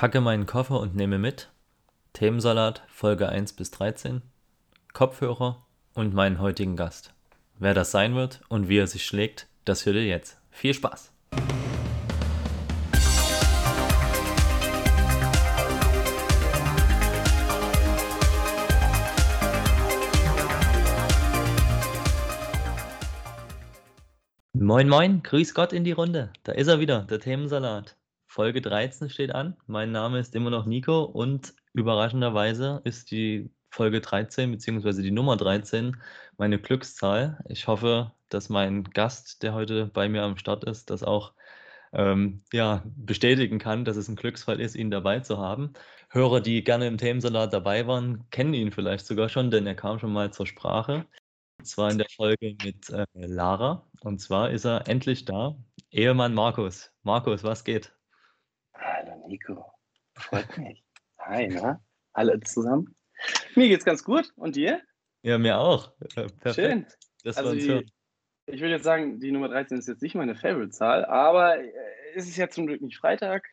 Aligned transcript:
packe 0.00 0.22
meinen 0.22 0.46
Koffer 0.46 0.80
und 0.80 0.96
nehme 0.96 1.18
mit 1.18 1.50
Themensalat 2.14 2.82
Folge 2.88 3.28
1 3.28 3.52
bis 3.52 3.70
13, 3.70 4.22
Kopfhörer 4.94 5.66
und 5.92 6.14
meinen 6.14 6.40
heutigen 6.40 6.74
Gast. 6.74 7.12
Wer 7.58 7.74
das 7.74 7.90
sein 7.90 8.14
wird 8.14 8.40
und 8.48 8.70
wie 8.70 8.78
er 8.78 8.86
sich 8.86 9.04
schlägt, 9.04 9.46
das 9.66 9.84
hört 9.84 9.96
ihr 9.96 10.06
jetzt. 10.06 10.38
Viel 10.50 10.72
Spaß! 10.72 11.12
Moin, 24.54 24.88
moin, 24.88 25.22
grüß 25.22 25.52
Gott 25.52 25.74
in 25.74 25.84
die 25.84 25.92
Runde. 25.92 26.32
Da 26.44 26.52
ist 26.52 26.68
er 26.68 26.80
wieder, 26.80 27.02
der 27.02 27.20
Themensalat. 27.20 27.96
Folge 28.30 28.60
13 28.60 29.10
steht 29.10 29.34
an. 29.34 29.56
Mein 29.66 29.90
Name 29.90 30.20
ist 30.20 30.36
immer 30.36 30.50
noch 30.50 30.64
Nico 30.64 31.02
und 31.02 31.52
überraschenderweise 31.72 32.80
ist 32.84 33.10
die 33.10 33.50
Folge 33.70 34.00
13 34.00 34.52
beziehungsweise 34.52 35.02
die 35.02 35.10
Nummer 35.10 35.36
13 35.36 35.96
meine 36.36 36.60
Glückszahl. 36.60 37.42
Ich 37.48 37.66
hoffe, 37.66 38.12
dass 38.28 38.48
mein 38.48 38.84
Gast, 38.84 39.42
der 39.42 39.52
heute 39.52 39.86
bei 39.86 40.08
mir 40.08 40.22
am 40.22 40.36
Start 40.36 40.62
ist, 40.62 40.90
das 40.90 41.02
auch 41.02 41.32
ähm, 41.92 42.44
ja, 42.52 42.84
bestätigen 42.96 43.58
kann, 43.58 43.84
dass 43.84 43.96
es 43.96 44.06
ein 44.08 44.14
Glücksfall 44.14 44.60
ist, 44.60 44.76
ihn 44.76 44.92
dabei 44.92 45.18
zu 45.18 45.38
haben. 45.38 45.72
Hörer, 46.10 46.40
die 46.40 46.62
gerne 46.62 46.86
im 46.86 46.98
Themensalat 46.98 47.52
dabei 47.52 47.88
waren, 47.88 48.30
kennen 48.30 48.54
ihn 48.54 48.70
vielleicht 48.70 49.06
sogar 49.06 49.28
schon, 49.28 49.50
denn 49.50 49.66
er 49.66 49.74
kam 49.74 49.98
schon 49.98 50.12
mal 50.12 50.32
zur 50.32 50.46
Sprache. 50.46 51.04
Und 51.58 51.64
zwar 51.64 51.90
in 51.90 51.98
der 51.98 52.08
Folge 52.08 52.56
mit 52.62 52.90
äh, 52.90 53.06
Lara. 53.14 53.90
Und 54.02 54.20
zwar 54.20 54.50
ist 54.50 54.66
er 54.66 54.86
endlich 54.86 55.24
da. 55.24 55.56
Ehemann 55.90 56.32
Markus. 56.34 56.92
Markus, 57.02 57.42
was 57.42 57.64
geht? 57.64 57.92
Hallo 58.80 59.26
Nico, 59.28 59.72
freut 60.16 60.46
mich. 60.58 60.82
Hi, 61.18 61.48
na? 61.48 61.80
Alle 62.14 62.40
zusammen? 62.40 62.96
Mir 63.54 63.68
geht's 63.68 63.84
ganz 63.84 64.02
gut. 64.02 64.32
Und 64.36 64.56
dir? 64.56 64.80
Ja, 65.22 65.36
mir 65.36 65.58
auch. 65.58 65.92
Perfekt. 66.14 66.54
Schön. 66.54 66.86
Das 67.22 67.36
also 67.36 67.52
die, 67.52 67.86
ich 68.46 68.60
würde 68.60 68.74
jetzt 68.74 68.84
sagen, 68.84 69.20
die 69.20 69.32
Nummer 69.32 69.48
13 69.48 69.78
ist 69.78 69.88
jetzt 69.88 70.02
nicht 70.02 70.14
meine 70.14 70.34
Favorite-Zahl, 70.34 71.04
aber 71.04 71.58
äh, 71.60 71.70
es 72.14 72.26
ist 72.26 72.38
ja 72.38 72.48
zum 72.48 72.66
Glück 72.66 72.80
nicht 72.80 72.96
Freitag. 72.96 73.46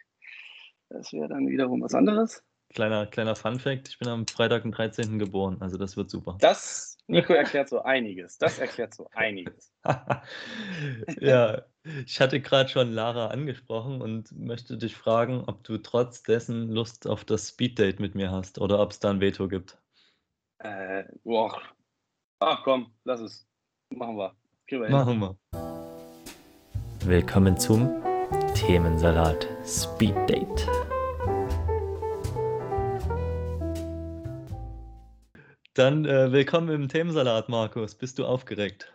Das 0.89 1.11
wäre 1.11 1.28
dann 1.28 1.47
wiederum 1.47 1.81
was 1.81 1.94
anderes. 1.94 2.41
Kleiner, 2.73 3.06
kleiner 3.06 3.36
Fun-Fact: 3.36 3.89
Ich 3.89 4.00
bin 4.00 4.08
am 4.08 4.25
Freitag, 4.28 4.64
den 4.64 4.72
13. 4.72 5.19
geboren, 5.19 5.58
also 5.59 5.78
das 5.78 5.97
wird 5.97 6.09
super. 6.09 6.38
Das 6.39 6.97
Nico 7.08 7.33
erklärt 7.33 7.69
so 7.69 7.81
einiges. 7.81 8.38
Das 8.38 8.59
erklärt 8.59 8.94
so 8.94 9.09
einiges. 9.13 9.73
ja, 11.19 11.61
ich 12.05 12.19
hatte 12.19 12.41
gerade 12.41 12.69
schon 12.69 12.91
Lara 12.91 13.27
angesprochen 13.27 14.02
und 14.02 14.38
möchte 14.38 14.77
dich 14.77 14.95
fragen, 14.95 15.44
ob 15.47 15.63
du 15.63 15.78
trotz 15.78 16.22
dessen 16.23 16.69
Lust 16.69 17.08
auf 17.08 17.23
das 17.23 17.50
Speeddate 17.50 18.02
mit 18.02 18.13
mir 18.13 18.31
hast 18.31 18.59
oder 18.59 18.80
ob 18.80 18.91
es 18.91 19.00
da 19.00 19.09
ein 19.09 19.22
Veto 19.22 19.47
gibt. 19.47 19.78
Äh, 20.59 21.05
boah. 21.23 21.61
Ach 22.39 22.63
komm, 22.63 22.91
lass 23.05 23.22
es. 23.22 23.47
Machen 23.89 24.17
wir. 24.17 24.35
wir 24.67 24.89
Machen 24.89 25.19
wir. 25.19 25.38
Willkommen 27.05 27.58
zum 27.58 27.89
Themensalat 28.53 29.47
Speeddate. 29.66 30.86
Dann 35.78 36.06
äh, 36.06 36.31
willkommen 36.31 36.70
im 36.70 36.88
Themensalat, 36.88 37.50
Markus. 37.50 37.94
Bist 37.94 38.17
du 38.17 38.25
aufgeregt? 38.25 38.92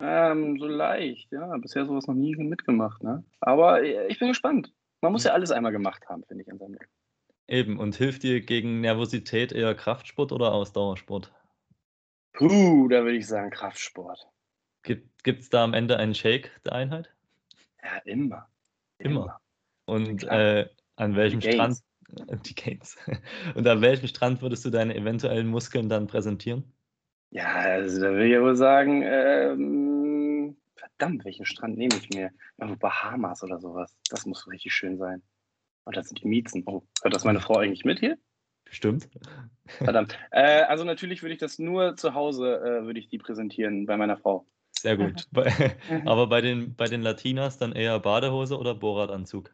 Ähm, 0.00 0.58
so 0.58 0.66
leicht, 0.66 1.30
ja. 1.30 1.56
Bisher 1.58 1.86
sowas 1.86 2.08
noch 2.08 2.16
nie 2.16 2.34
mitgemacht, 2.34 3.04
ne? 3.04 3.22
Aber 3.38 3.84
äh, 3.84 4.08
ich 4.08 4.18
bin 4.18 4.26
gespannt. 4.26 4.74
Man 5.00 5.12
muss 5.12 5.22
ja 5.22 5.30
alles 5.30 5.52
einmal 5.52 5.70
gemacht 5.70 6.08
haben, 6.08 6.24
finde 6.24 6.42
ich, 6.42 6.50
an 6.50 6.58
seinem 6.58 6.72
Leben. 6.72 6.90
Eben, 7.46 7.78
und 7.78 7.94
hilft 7.94 8.24
dir 8.24 8.40
gegen 8.40 8.80
Nervosität 8.80 9.52
eher 9.52 9.76
Kraftsport 9.76 10.32
oder 10.32 10.52
Ausdauersport? 10.52 11.32
Puh, 12.32 12.88
da 12.88 13.04
würde 13.04 13.16
ich 13.16 13.28
sagen 13.28 13.50
Kraftsport. 13.50 14.26
Gibt 14.82 15.40
es 15.40 15.50
da 15.50 15.62
am 15.62 15.72
Ende 15.72 15.98
einen 15.98 16.16
Shake 16.16 16.50
der 16.64 16.72
Einheit? 16.72 17.14
Ja, 17.80 17.98
immer. 18.06 18.48
Immer. 18.98 19.20
immer. 19.20 19.40
Und 19.84 20.24
äh, 20.24 20.68
an 20.96 21.14
welchem 21.14 21.40
Strand 21.40 21.78
Die 22.46 22.54
Gains. 22.54 22.96
Und 23.54 23.66
an 23.66 23.80
welchem 23.80 24.08
Strand 24.08 24.42
würdest 24.42 24.64
du 24.64 24.70
deine 24.70 24.94
eventuellen 24.94 25.48
Muskeln 25.48 25.88
dann 25.88 26.06
präsentieren? 26.06 26.64
Ja, 27.30 27.46
also 27.46 28.00
da 28.00 28.12
will 28.12 28.32
ich 28.32 28.40
wohl 28.40 28.56
sagen, 28.56 29.02
ähm, 29.04 30.56
verdammt, 30.74 31.24
welchen 31.24 31.44
Strand 31.44 31.76
nehme 31.76 31.94
ich 31.96 32.08
mir? 32.10 32.30
Irgendwo 32.56 32.78
Bahamas 32.78 33.42
oder 33.42 33.60
sowas. 33.60 33.94
Das 34.08 34.24
muss 34.24 34.48
richtig 34.48 34.72
schön 34.72 34.96
sein. 34.96 35.22
Und 35.84 35.96
das 35.96 36.08
sind 36.08 36.22
die 36.22 36.28
Miezen. 36.28 36.62
Oh, 36.66 36.82
hört 37.02 37.14
das 37.14 37.24
meine 37.24 37.40
Frau 37.40 37.58
eigentlich 37.58 37.84
mit 37.84 38.00
hier? 38.00 38.18
Bestimmt. 38.64 39.08
Verdammt. 39.66 40.18
Äh, 40.30 40.62
also 40.62 40.84
natürlich 40.84 41.22
würde 41.22 41.32
ich 41.32 41.38
das 41.38 41.58
nur 41.58 41.96
zu 41.96 42.14
Hause, 42.14 42.56
äh, 42.60 42.84
würde 42.84 43.00
ich 43.00 43.08
die 43.08 43.18
präsentieren 43.18 43.86
bei 43.86 43.96
meiner 43.96 44.16
Frau. 44.16 44.46
Sehr 44.72 44.96
gut. 44.96 45.26
Aber 46.06 46.26
bei 46.26 46.40
den, 46.40 46.74
bei 46.76 46.86
den 46.86 47.02
Latinas 47.02 47.58
dann 47.58 47.72
eher 47.72 47.98
Badehose 47.98 48.58
oder 48.58 48.74
Bohrradanzug? 48.74 49.50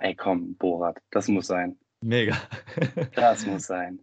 Ey, 0.00 0.14
komm, 0.14 0.56
Borat, 0.56 0.98
das 1.10 1.28
muss 1.28 1.46
sein. 1.46 1.78
Mega. 2.00 2.36
Das 3.14 3.46
muss 3.46 3.66
sein. 3.66 4.00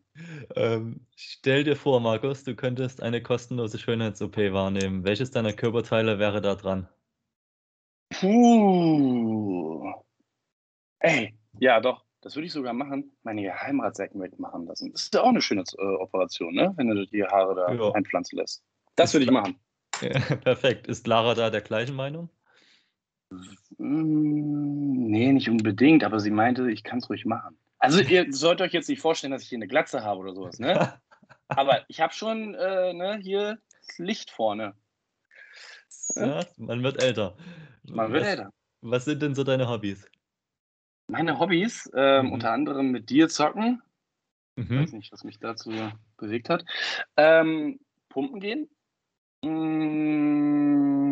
Ähm, 0.55 1.05
stell 1.15 1.63
dir 1.63 1.75
vor, 1.75 1.99
Markus, 1.99 2.43
du 2.43 2.55
könntest 2.55 3.01
eine 3.01 3.21
kostenlose 3.21 3.77
Schönheits-OP 3.77 4.37
wahrnehmen. 4.37 5.03
Welches 5.03 5.31
deiner 5.31 5.53
Körperteile 5.53 6.17
wäre 6.17 6.41
da 6.41 6.55
dran? 6.55 6.87
Puh. 8.09 9.93
Ey, 10.99 11.35
ja, 11.59 11.79
doch. 11.79 12.03
Das 12.21 12.35
würde 12.35 12.45
ich 12.47 12.53
sogar 12.53 12.73
machen. 12.73 13.15
Meine 13.23 13.41
Geheimratsecken 13.41 14.21
wegmachen 14.21 14.65
lassen. 14.65 14.91
Das 14.91 15.03
ist 15.03 15.13
ja 15.13 15.21
auch 15.21 15.29
eine 15.29 15.41
schöne 15.41 15.63
äh, 15.77 15.81
Operation, 15.81 16.53
ne? 16.53 16.73
Wenn 16.75 16.87
du 16.87 17.05
die 17.07 17.23
Haare 17.23 17.55
da 17.55 17.73
ja. 17.73 17.91
einpflanzen 17.91 18.37
lässt. 18.37 18.63
Das 18.95 19.13
würde 19.13 19.25
ich 19.25 19.31
machen. 19.31 19.59
Ja, 20.01 20.09
perfekt. 20.43 20.87
Ist 20.87 21.07
Lara 21.07 21.33
da 21.33 21.49
der 21.49 21.61
gleichen 21.61 21.95
Meinung? 21.95 22.29
Hm, 23.81 25.07
nee, 25.07 25.31
nicht 25.31 25.49
unbedingt, 25.49 26.03
aber 26.03 26.19
sie 26.19 26.29
meinte, 26.29 26.69
ich 26.69 26.83
kann 26.83 26.99
es 26.99 27.09
ruhig 27.09 27.25
machen. 27.25 27.57
Also 27.79 28.01
ihr 28.01 28.31
sollt 28.31 28.61
euch 28.61 28.73
jetzt 28.73 28.89
nicht 28.89 29.01
vorstellen, 29.01 29.31
dass 29.31 29.41
ich 29.41 29.49
hier 29.49 29.57
eine 29.57 29.67
Glatze 29.67 30.03
habe 30.03 30.19
oder 30.19 30.35
sowas, 30.35 30.59
ne? 30.59 30.93
aber 31.47 31.83
ich 31.87 31.99
habe 31.99 32.13
schon 32.13 32.53
äh, 32.53 32.93
ne, 32.93 33.17
hier 33.19 33.57
Licht 33.97 34.29
vorne. 34.29 34.75
Ja, 36.15 36.45
man 36.57 36.83
wird 36.83 37.01
älter. 37.01 37.35
Man 37.83 38.11
wird 38.13 38.21
was, 38.21 38.29
älter. 38.29 38.53
Was 38.81 39.05
sind 39.05 39.21
denn 39.23 39.33
so 39.33 39.43
deine 39.43 39.67
Hobbys? 39.67 40.07
Meine 41.07 41.39
Hobbys, 41.39 41.89
äh, 41.95 42.21
mhm. 42.21 42.33
unter 42.33 42.51
anderem 42.51 42.91
mit 42.91 43.09
dir 43.09 43.29
zocken. 43.29 43.81
Mhm. 44.57 44.65
Ich 44.65 44.79
weiß 44.79 44.91
nicht, 44.93 45.11
was 45.11 45.23
mich 45.23 45.39
dazu 45.39 45.71
bewegt 46.17 46.49
hat. 46.49 46.63
Ähm, 47.17 47.79
pumpen 48.09 48.39
gehen. 48.39 48.69
Mmh, 49.43 51.10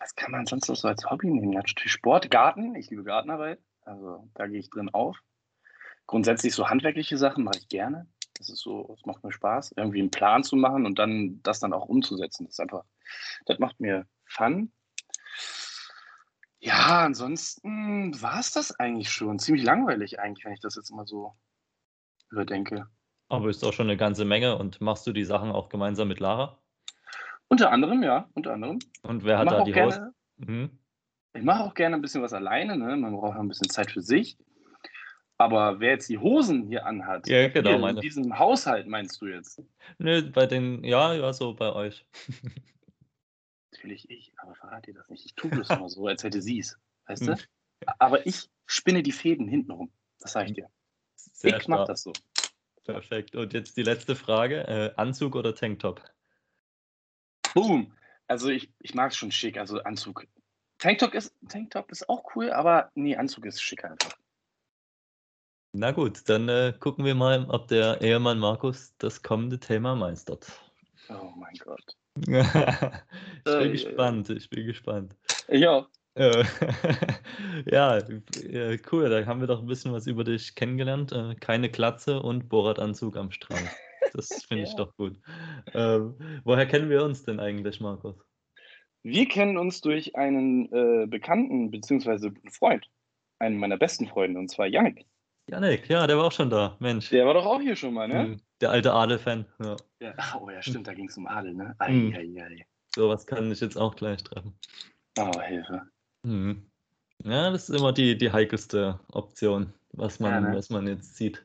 was 0.00 0.14
kann 0.16 0.32
man 0.32 0.46
sonst 0.46 0.68
noch 0.68 0.76
so 0.76 0.88
als 0.88 1.08
Hobby 1.08 1.30
nehmen? 1.30 1.50
Natürlich 1.50 1.92
Sport, 1.92 2.30
Garten. 2.30 2.74
Ich 2.74 2.90
liebe 2.90 3.04
Gartenarbeit. 3.04 3.60
Also 3.82 4.28
da 4.34 4.46
gehe 4.46 4.58
ich 4.58 4.70
drin 4.70 4.88
auf. 4.88 5.18
Grundsätzlich 6.06 6.54
so 6.54 6.68
handwerkliche 6.68 7.18
Sachen 7.18 7.44
mache 7.44 7.58
ich 7.58 7.68
gerne. 7.68 8.08
Das 8.34 8.48
ist 8.48 8.60
so, 8.60 8.94
das 8.96 9.04
macht 9.04 9.22
mir 9.22 9.32
Spaß, 9.32 9.74
irgendwie 9.76 10.00
einen 10.00 10.10
Plan 10.10 10.42
zu 10.42 10.56
machen 10.56 10.86
und 10.86 10.98
dann 10.98 11.42
das 11.42 11.60
dann 11.60 11.74
auch 11.74 11.86
umzusetzen. 11.86 12.46
Das 12.46 12.54
ist 12.54 12.60
einfach, 12.60 12.84
das 13.44 13.58
macht 13.58 13.78
mir 13.78 14.06
Fun. 14.24 14.72
Ja, 16.60 17.00
ansonsten 17.04 18.20
war 18.22 18.40
es 18.40 18.52
das 18.52 18.78
eigentlich 18.78 19.10
schon. 19.10 19.38
Ziemlich 19.38 19.64
langweilig 19.64 20.20
eigentlich, 20.20 20.44
wenn 20.44 20.52
ich 20.52 20.60
das 20.60 20.76
jetzt 20.76 20.90
mal 20.90 21.06
so 21.06 21.34
überdenke. 22.30 22.88
Aber 23.28 23.48
ist 23.48 23.64
auch 23.64 23.72
schon 23.72 23.88
eine 23.88 23.96
ganze 23.96 24.24
Menge 24.24 24.56
und 24.56 24.80
machst 24.80 25.06
du 25.06 25.12
die 25.12 25.24
Sachen 25.24 25.50
auch 25.52 25.68
gemeinsam 25.68 26.08
mit 26.08 26.20
Lara? 26.20 26.59
Unter 27.50 27.72
anderem, 27.72 28.02
ja, 28.02 28.28
unter 28.34 28.52
anderem. 28.52 28.78
Und 29.02 29.24
wer 29.24 29.38
hat 29.38 29.50
da 29.50 29.64
die 29.64 29.72
gerne, 29.72 30.14
mhm. 30.36 30.70
Ich 31.32 31.42
mache 31.42 31.64
auch 31.64 31.74
gerne 31.74 31.96
ein 31.96 32.02
bisschen 32.02 32.22
was 32.22 32.32
alleine, 32.32 32.76
ne? 32.76 32.96
man 32.96 33.12
braucht 33.12 33.34
ja 33.34 33.40
ein 33.40 33.48
bisschen 33.48 33.68
Zeit 33.68 33.90
für 33.90 34.02
sich. 34.02 34.38
Aber 35.36 35.80
wer 35.80 35.92
jetzt 35.92 36.08
die 36.08 36.18
Hosen 36.18 36.66
hier 36.66 36.86
anhat, 36.86 37.26
ja, 37.26 37.48
genau, 37.48 37.78
hier 37.78 37.88
in 37.88 37.96
diesem 37.96 38.38
Haushalt 38.38 38.86
meinst 38.86 39.20
du 39.20 39.26
jetzt? 39.26 39.62
Nö, 39.98 40.30
bei 40.30 40.46
den, 40.46 40.84
ja, 40.84 41.14
ja, 41.14 41.32
so 41.32 41.54
bei 41.54 41.72
euch. 41.72 42.04
Natürlich 43.72 44.10
ich, 44.10 44.32
aber 44.36 44.54
verrate 44.54 44.92
dir 44.92 44.98
das 44.98 45.08
nicht. 45.08 45.24
Ich 45.24 45.34
tue 45.34 45.50
das 45.50 45.70
immer 45.70 45.88
so, 45.88 46.06
als 46.06 46.22
hätte 46.22 46.42
sie 46.42 46.58
es, 46.58 46.78
weißt 47.06 47.26
du? 47.26 47.32
Hm. 47.32 47.40
Aber 47.98 48.26
ich 48.26 48.50
spinne 48.66 49.02
die 49.02 49.12
Fäden 49.12 49.48
hintenrum, 49.48 49.90
das 50.20 50.32
sage 50.32 50.48
ich 50.48 50.54
dir. 50.54 50.68
Sehr 51.16 51.56
ich 51.56 51.68
mache 51.68 51.86
das 51.86 52.02
so. 52.02 52.12
Perfekt. 52.84 53.34
Und 53.34 53.54
jetzt 53.54 53.76
die 53.76 53.82
letzte 53.82 54.16
Frage: 54.16 54.66
äh, 54.68 54.92
Anzug 54.96 55.36
oder 55.36 55.54
Tanktop? 55.54 56.02
Boom. 57.54 57.92
Also 58.26 58.48
ich, 58.48 58.72
ich 58.80 58.94
mag 58.94 59.10
es 59.10 59.16
schon 59.16 59.32
schick, 59.32 59.58
also 59.58 59.82
Anzug. 59.82 60.26
Tanktop 60.78 61.14
ist, 61.14 61.34
Tanktop 61.48 61.90
ist 61.90 62.08
auch 62.08 62.22
cool, 62.34 62.50
aber 62.50 62.90
nee, 62.94 63.16
Anzug 63.16 63.46
ist 63.46 63.62
schick 63.62 63.84
einfach. 63.84 64.12
Na 65.72 65.92
gut, 65.92 66.28
dann 66.28 66.48
äh, 66.48 66.72
gucken 66.78 67.04
wir 67.04 67.14
mal, 67.14 67.46
ob 67.48 67.68
der 67.68 68.00
Ehemann 68.00 68.38
Markus 68.38 68.94
das 68.98 69.22
kommende 69.22 69.58
Thema 69.58 69.94
meistert. 69.94 70.50
Oh 71.08 71.32
mein 71.36 71.54
Gott. 71.58 71.96
ich 72.16 72.24
bin 72.26 73.44
äh, 73.44 73.70
gespannt, 73.70 74.30
ich 74.30 74.50
bin 74.50 74.66
gespannt. 74.66 75.16
Ich 75.48 75.66
auch. 75.66 75.88
Äh, 76.14 76.44
ja, 77.66 77.98
äh, 77.98 78.78
cool, 78.90 79.08
da 79.08 79.24
haben 79.26 79.40
wir 79.40 79.46
doch 79.46 79.60
ein 79.60 79.66
bisschen 79.66 79.92
was 79.92 80.06
über 80.06 80.24
dich 80.24 80.54
kennengelernt. 80.54 81.12
Äh, 81.12 81.36
keine 81.36 81.70
Glatze 81.70 82.20
und 82.20 82.48
Borat-Anzug 82.48 83.16
am 83.16 83.30
Strand. 83.30 83.68
Das 84.16 84.44
finde 84.44 84.64
ich 84.64 84.70
Ja. 84.70 84.76
doch 84.76 84.96
gut. 84.96 85.18
Ähm, 85.74 86.14
woher 86.44 86.66
kennen 86.66 86.90
wir 86.90 87.04
uns 87.04 87.24
denn 87.24 87.40
eigentlich, 87.40 87.80
Markus? 87.80 88.16
Wir 89.02 89.26
kennen 89.26 89.56
uns 89.56 89.80
durch 89.80 90.14
einen 90.16 90.70
äh, 90.72 91.06
Bekannten 91.06 91.70
bzw. 91.70 92.30
Freund, 92.50 92.86
einen 93.38 93.56
meiner 93.56 93.78
besten 93.78 94.06
Freunde, 94.08 94.38
und 94.38 94.48
zwar 94.50 94.66
Yannick. 94.66 95.06
Janik, 95.48 95.88
ja, 95.88 96.06
der 96.06 96.16
war 96.18 96.24
auch 96.26 96.32
schon 96.32 96.50
da. 96.50 96.76
Mensch. 96.80 97.08
Der 97.10 97.26
war 97.26 97.34
doch 97.34 97.46
auch 97.46 97.60
hier 97.60 97.74
schon 97.76 97.94
mal, 97.94 98.06
ne? 98.06 98.22
Hm, 98.22 98.40
Der 98.60 98.70
alte 98.70 98.92
Adel-Fan. 98.92 99.46
Ja. 99.62 99.76
Ja. 100.00 100.14
Oh 100.40 100.50
ja, 100.50 100.60
stimmt, 100.62 100.86
da 100.86 100.94
ging 100.94 101.08
es 101.08 101.16
um 101.16 101.26
Adel, 101.26 101.54
ne? 101.54 101.74
Hm. 101.82 102.12
Eieiei. 102.14 102.66
Sowas 102.94 103.26
kann 103.26 103.50
ich 103.50 103.60
jetzt 103.60 103.76
auch 103.76 103.96
gleich 103.96 104.22
treffen. 104.22 104.54
Oh, 105.18 105.40
Hilfe. 105.40 105.82
Mhm. 106.24 106.70
Ja, 107.24 107.50
das 107.50 107.68
ist 107.68 107.76
immer 107.78 107.92
die, 107.92 108.16
die 108.16 108.30
heikelste 108.32 109.00
Option, 109.12 109.72
was 109.92 110.20
man, 110.20 110.32
Ja, 110.32 110.40
ne? 110.50 110.56
was 110.56 110.70
man 110.70 110.86
jetzt 110.86 111.16
sieht. 111.16 111.44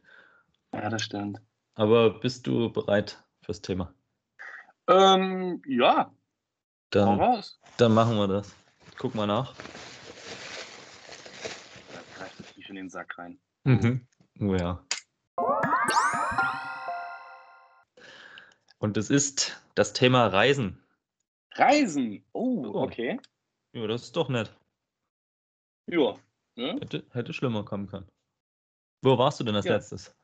Ja, 0.73 0.89
das 0.89 1.03
stimmt. 1.03 1.41
Aber 1.75 2.19
bist 2.19 2.47
du 2.47 2.71
bereit 2.71 3.23
fürs 3.43 3.61
Thema? 3.61 3.93
Ähm, 4.87 5.61
ja, 5.67 6.13
Dann, 6.91 7.19
raus. 7.19 7.59
dann 7.77 7.93
machen 7.93 8.15
wir 8.17 8.27
das. 8.27 8.55
Guck 8.97 9.13
mal 9.15 9.27
nach. 9.27 9.53
Da 11.91 11.99
greift 12.17 12.39
er 12.39 12.45
tief 12.53 12.69
in 12.69 12.75
den 12.75 12.89
Sack 12.89 13.17
rein. 13.17 13.39
Mhm. 13.65 14.07
Oh 14.39 14.55
ja. 14.55 14.83
Und 18.77 18.97
es 18.97 19.09
ist 19.09 19.59
das 19.75 19.93
Thema 19.93 20.27
Reisen. 20.27 20.81
Reisen. 21.55 22.23
Oh, 22.33 22.65
Oh. 22.67 22.83
okay. 22.83 23.19
Ja, 23.73 23.87
das 23.87 24.03
ist 24.03 24.15
doch 24.15 24.29
nett. 24.29 24.53
Ja. 25.87 26.15
Ne? 26.55 26.77
Hätte, 26.79 27.03
hätte 27.11 27.33
schlimmer 27.33 27.63
kommen 27.65 27.87
können. 27.87 28.07
Wo 29.01 29.17
warst 29.17 29.39
du 29.39 29.43
denn 29.43 29.55
als 29.55 29.65
Ja. 29.65 29.73
letztes? 29.73 30.15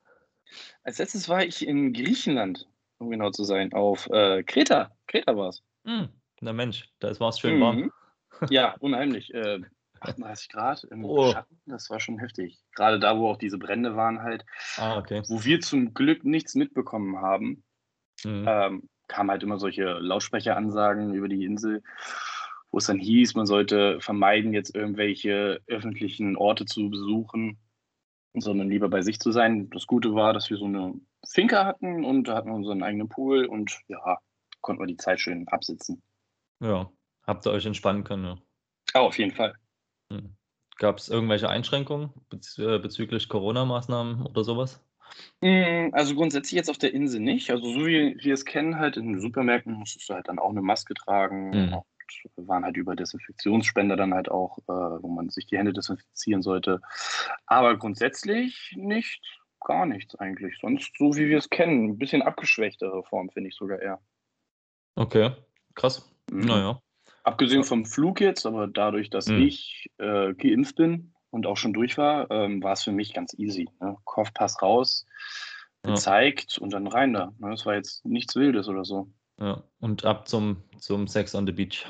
Als 0.83 0.97
letztes 0.97 1.29
war 1.29 1.43
ich 1.43 1.65
in 1.67 1.93
Griechenland, 1.93 2.67
um 2.99 3.09
genau 3.09 3.31
zu 3.31 3.43
sein, 3.43 3.73
auf 3.73 4.07
äh, 4.11 4.43
Kreta. 4.43 4.91
Kreta 5.07 5.35
war 5.35 5.49
es. 5.49 5.63
Hm, 5.85 6.09
na 6.41 6.53
Mensch, 6.53 6.89
da 6.99 7.17
war 7.19 7.29
es 7.29 7.39
schön 7.39 7.59
warm. 7.59 7.77
Mhm. 7.77 7.91
Ja, 8.49 8.75
unheimlich. 8.79 9.33
Äh, 9.33 9.59
38 9.99 10.49
Grad 10.49 10.83
im 10.85 11.05
Oh. 11.05 11.31
Schatten, 11.31 11.61
das 11.67 11.89
war 11.91 11.99
schon 11.99 12.17
heftig. 12.17 12.57
Gerade 12.73 12.99
da, 12.99 13.17
wo 13.19 13.27
auch 13.29 13.37
diese 13.37 13.59
Brände 13.59 13.95
waren 13.95 14.23
halt, 14.23 14.45
Ah, 14.77 14.97
okay. 14.97 15.21
wo 15.27 15.43
wir 15.43 15.59
zum 15.61 15.93
Glück 15.93 16.23
nichts 16.23 16.55
mitbekommen 16.55 17.17
haben, 17.21 17.63
Mhm. 18.23 18.45
ähm, 18.47 18.89
kamen 19.07 19.29
halt 19.29 19.43
immer 19.43 19.59
solche 19.59 19.83
Lautsprecheransagen 19.99 21.13
über 21.13 21.27
die 21.27 21.43
Insel, 21.45 21.83
wo 22.71 22.77
es 22.79 22.85
dann 22.85 22.97
hieß, 22.99 23.35
man 23.35 23.45
sollte 23.45 23.99
vermeiden, 23.99 24.53
jetzt 24.53 24.73
irgendwelche 24.73 25.61
öffentlichen 25.67 26.35
Orte 26.37 26.65
zu 26.65 26.89
besuchen, 26.89 27.59
sondern 28.33 28.69
lieber 28.69 28.89
bei 28.89 29.01
sich 29.01 29.19
zu 29.19 29.31
sein. 29.31 29.69
Das 29.71 29.87
Gute 29.87 30.13
war, 30.13 30.33
dass 30.33 30.49
wir 30.49 30.57
so 30.57 30.65
eine 30.65 30.93
Finca 31.27 31.65
hatten 31.65 32.05
und 32.05 32.27
da 32.27 32.35
hatten 32.35 32.49
wir 32.49 32.55
unseren 32.55 32.83
eigenen 32.83 33.09
Pool 33.09 33.45
und 33.45 33.79
ja, 33.87 34.19
konnten 34.61 34.81
wir 34.81 34.87
die 34.87 34.97
Zeit 34.97 35.19
schön 35.19 35.47
absitzen. 35.47 36.01
Ja, 36.59 36.89
habt 37.25 37.45
ihr 37.45 37.51
euch 37.51 37.65
entspannen 37.65 38.03
können, 38.03 38.25
ja. 38.25 38.37
Aber 38.93 39.07
auf 39.07 39.17
jeden 39.17 39.31
Fall. 39.31 39.55
Hm. 40.11 40.35
Gab 40.77 40.97
es 40.97 41.09
irgendwelche 41.09 41.49
Einschränkungen 41.49 42.11
bez 42.29 42.57
äh, 42.57 42.79
bezüglich 42.79 43.29
Corona-Maßnahmen 43.29 44.25
oder 44.25 44.43
sowas? 44.43 44.83
Mm, 45.41 45.89
Also 45.93 46.15
grundsätzlich 46.15 46.53
jetzt 46.53 46.69
auf 46.69 46.77
der 46.77 46.93
Insel 46.93 47.19
nicht. 47.19 47.51
Also 47.51 47.71
so 47.71 47.85
wie 47.85 48.17
wir 48.19 48.33
es 48.33 48.45
kennen, 48.45 48.77
halt 48.77 48.97
in 48.97 49.13
den 49.13 49.21
Supermärkten 49.21 49.73
musstest 49.73 50.09
du 50.09 50.13
halt 50.13 50.27
dann 50.27 50.39
auch 50.39 50.49
eine 50.49 50.61
Maske 50.61 50.93
tragen. 50.93 51.49
Mhm. 51.49 51.81
Waren 52.35 52.63
halt 52.63 52.77
über 52.77 52.95
Desinfektionsspender 52.95 53.95
dann 53.95 54.13
halt 54.13 54.29
auch, 54.29 54.57
äh, 54.59 55.01
wo 55.03 55.07
man 55.07 55.29
sich 55.29 55.45
die 55.45 55.57
Hände 55.57 55.73
desinfizieren 55.73 56.41
sollte. 56.41 56.81
Aber 57.45 57.77
grundsätzlich 57.77 58.73
nicht, 58.77 59.21
gar 59.59 59.85
nichts 59.85 60.15
eigentlich. 60.15 60.57
Sonst 60.59 60.91
so 60.97 61.15
wie 61.15 61.27
wir 61.29 61.37
es 61.37 61.49
kennen. 61.49 61.89
Ein 61.91 61.97
bisschen 61.97 62.21
abgeschwächtere 62.21 63.03
Form, 63.03 63.29
finde 63.29 63.49
ich 63.49 63.55
sogar 63.55 63.79
eher. 63.79 63.99
Okay, 64.95 65.31
krass. 65.75 66.11
Mhm. 66.31 66.45
Naja. 66.45 66.79
Abgesehen 67.23 67.63
vom 67.63 67.85
Flug 67.85 68.19
jetzt, 68.19 68.45
aber 68.45 68.67
dadurch, 68.67 69.09
dass 69.09 69.27
Mhm. 69.27 69.41
ich 69.43 69.89
äh, 69.99 70.33
geimpft 70.33 70.75
bin 70.77 71.13
und 71.29 71.45
auch 71.45 71.57
schon 71.57 71.73
durch 71.73 71.97
war, 71.97 72.29
ähm, 72.31 72.63
war 72.63 72.73
es 72.73 72.83
für 72.83 72.91
mich 72.91 73.13
ganz 73.13 73.33
easy. 73.37 73.69
Ne? 73.79 73.95
Kopfpass 74.05 74.61
raus, 74.61 75.05
Ja. 75.85 75.91
gezeigt 75.91 76.57
und 76.57 76.73
dann 76.73 76.87
rein 76.87 77.13
da. 77.13 77.31
Ne? 77.37 77.51
Das 77.51 77.65
war 77.65 77.75
jetzt 77.75 78.03
nichts 78.05 78.35
Wildes 78.35 78.67
oder 78.67 78.83
so. 78.85 79.07
Ja. 79.39 79.63
Und 79.79 80.03
ab 80.05 80.27
zum, 80.27 80.63
zum 80.79 81.07
Sex 81.07 81.33
on 81.35 81.45
the 81.45 81.51
Beach. 81.51 81.85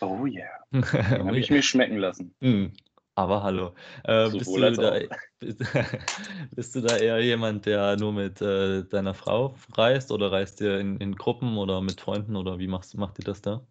Oh 0.00 0.26
yeah. 0.26 0.48
Oh 0.72 0.80
Den 1.18 1.26
habe 1.26 1.38
ich 1.38 1.50
yeah. 1.50 1.56
mir 1.56 1.62
schmecken 1.62 1.98
lassen. 1.98 2.34
Hm, 2.40 2.72
Aber 3.14 3.42
hallo. 3.42 3.74
Äh, 4.04 4.30
bist, 4.30 4.54
du 4.56 4.76
da, 4.76 4.98
bist, 6.52 6.74
du 6.74 6.80
da 6.80 6.96
eher 6.96 7.20
jemand, 7.22 7.66
der 7.66 7.96
nur 7.96 8.12
mit 8.12 8.40
äh, 8.42 8.84
deiner 8.84 9.14
Frau 9.14 9.54
reist 9.72 10.10
oder 10.10 10.32
reist 10.32 10.60
ihr 10.60 10.78
in, 10.80 10.98
in 10.98 11.14
Gruppen 11.16 11.56
oder 11.58 11.80
mit 11.80 12.00
Freunden 12.00 12.36
oder 12.36 12.58
wie 12.58 12.66
machst, 12.68 12.96
macht 12.96 13.18
ihr 13.18 13.24
das 13.24 13.40
da? 13.42 13.66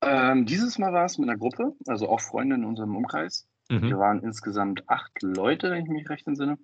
Ähm, 0.00 0.46
dieses 0.46 0.78
Mal 0.78 0.92
war 0.92 1.04
es 1.04 1.18
mit 1.18 1.28
einer 1.28 1.38
Gruppe, 1.38 1.74
also 1.86 2.08
auch 2.08 2.20
Freunde 2.20 2.56
in 2.56 2.64
unserem 2.64 2.96
Umkreis. 2.96 3.46
Wir 3.68 3.96
Mhm. 3.96 3.98
waren 3.98 4.22
insgesamt 4.22 4.88
acht 4.88 5.10
Leute, 5.22 5.70
wenn 5.70 5.84
ich 5.84 5.90
mich 5.90 6.08
recht 6.08 6.26
entsinne. 6.26 6.58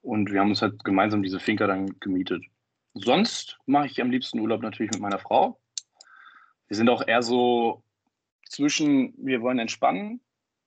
Und 0.00 0.32
wir 0.32 0.40
haben 0.40 0.48
uns 0.50 0.62
halt 0.62 0.82
gemeinsam 0.84 1.22
diese 1.22 1.40
Finca 1.40 1.66
dann 1.66 1.98
gemietet. 2.00 2.44
Sonst 2.94 3.58
mache 3.66 3.86
ich 3.86 4.00
am 4.00 4.10
liebsten 4.10 4.40
Urlaub 4.40 4.62
natürlich 4.62 4.92
mit 4.92 5.00
meiner 5.00 5.18
Frau. 5.18 5.60
Wir 6.68 6.76
sind 6.76 6.88
auch 6.88 7.06
eher 7.06 7.22
so 7.22 7.82
zwischen, 8.48 9.14
wir 9.16 9.40
wollen 9.42 9.58
entspannen 9.58 10.20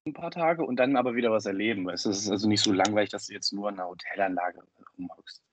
ein 0.06 0.13
paar 0.13 0.31
Tage 0.31 0.66
und 0.66 0.78
dann 0.78 0.95
aber 0.95 1.16
wieder 1.16 1.31
was 1.31 1.45
erleben. 1.45 1.86
Weißt? 1.86 2.06
Es 2.06 2.24
ist 2.24 2.30
also 2.30 2.48
nicht 2.48 2.62
so 2.62 2.72
langweilig, 2.72 3.10
dass 3.10 3.28
du 3.28 3.33
jetzt 3.33 3.54
nur 3.54 3.69
in 3.69 3.75
einer 3.75 3.88
Hotelanlage 3.88 4.63
rumhockst. 4.98 5.44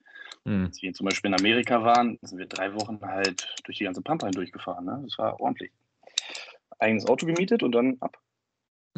Hm. 0.45 0.67
Als 0.67 0.83
wir 0.83 0.93
zum 0.95 1.07
Beispiel 1.07 1.31
in 1.31 1.39
Amerika 1.39 1.83
waren, 1.83 2.19
sind 2.23 2.39
wir 2.39 2.47
drei 2.47 2.75
Wochen 2.75 3.01
halt 3.03 3.55
durch 3.65 3.79
die 3.79 3.85
ganze 3.85 4.03
Pampa 4.03 4.27
hindurchgefahren. 4.27 4.85
Ne? 4.85 5.01
Das 5.05 5.19
war 5.19 5.39
ordentlich. 5.41 5.73
Eigenes 6.79 7.07
Auto 7.07 7.27
gemietet 7.27 7.63
und 7.63 7.73
dann 7.73 7.97
ab. 8.01 8.17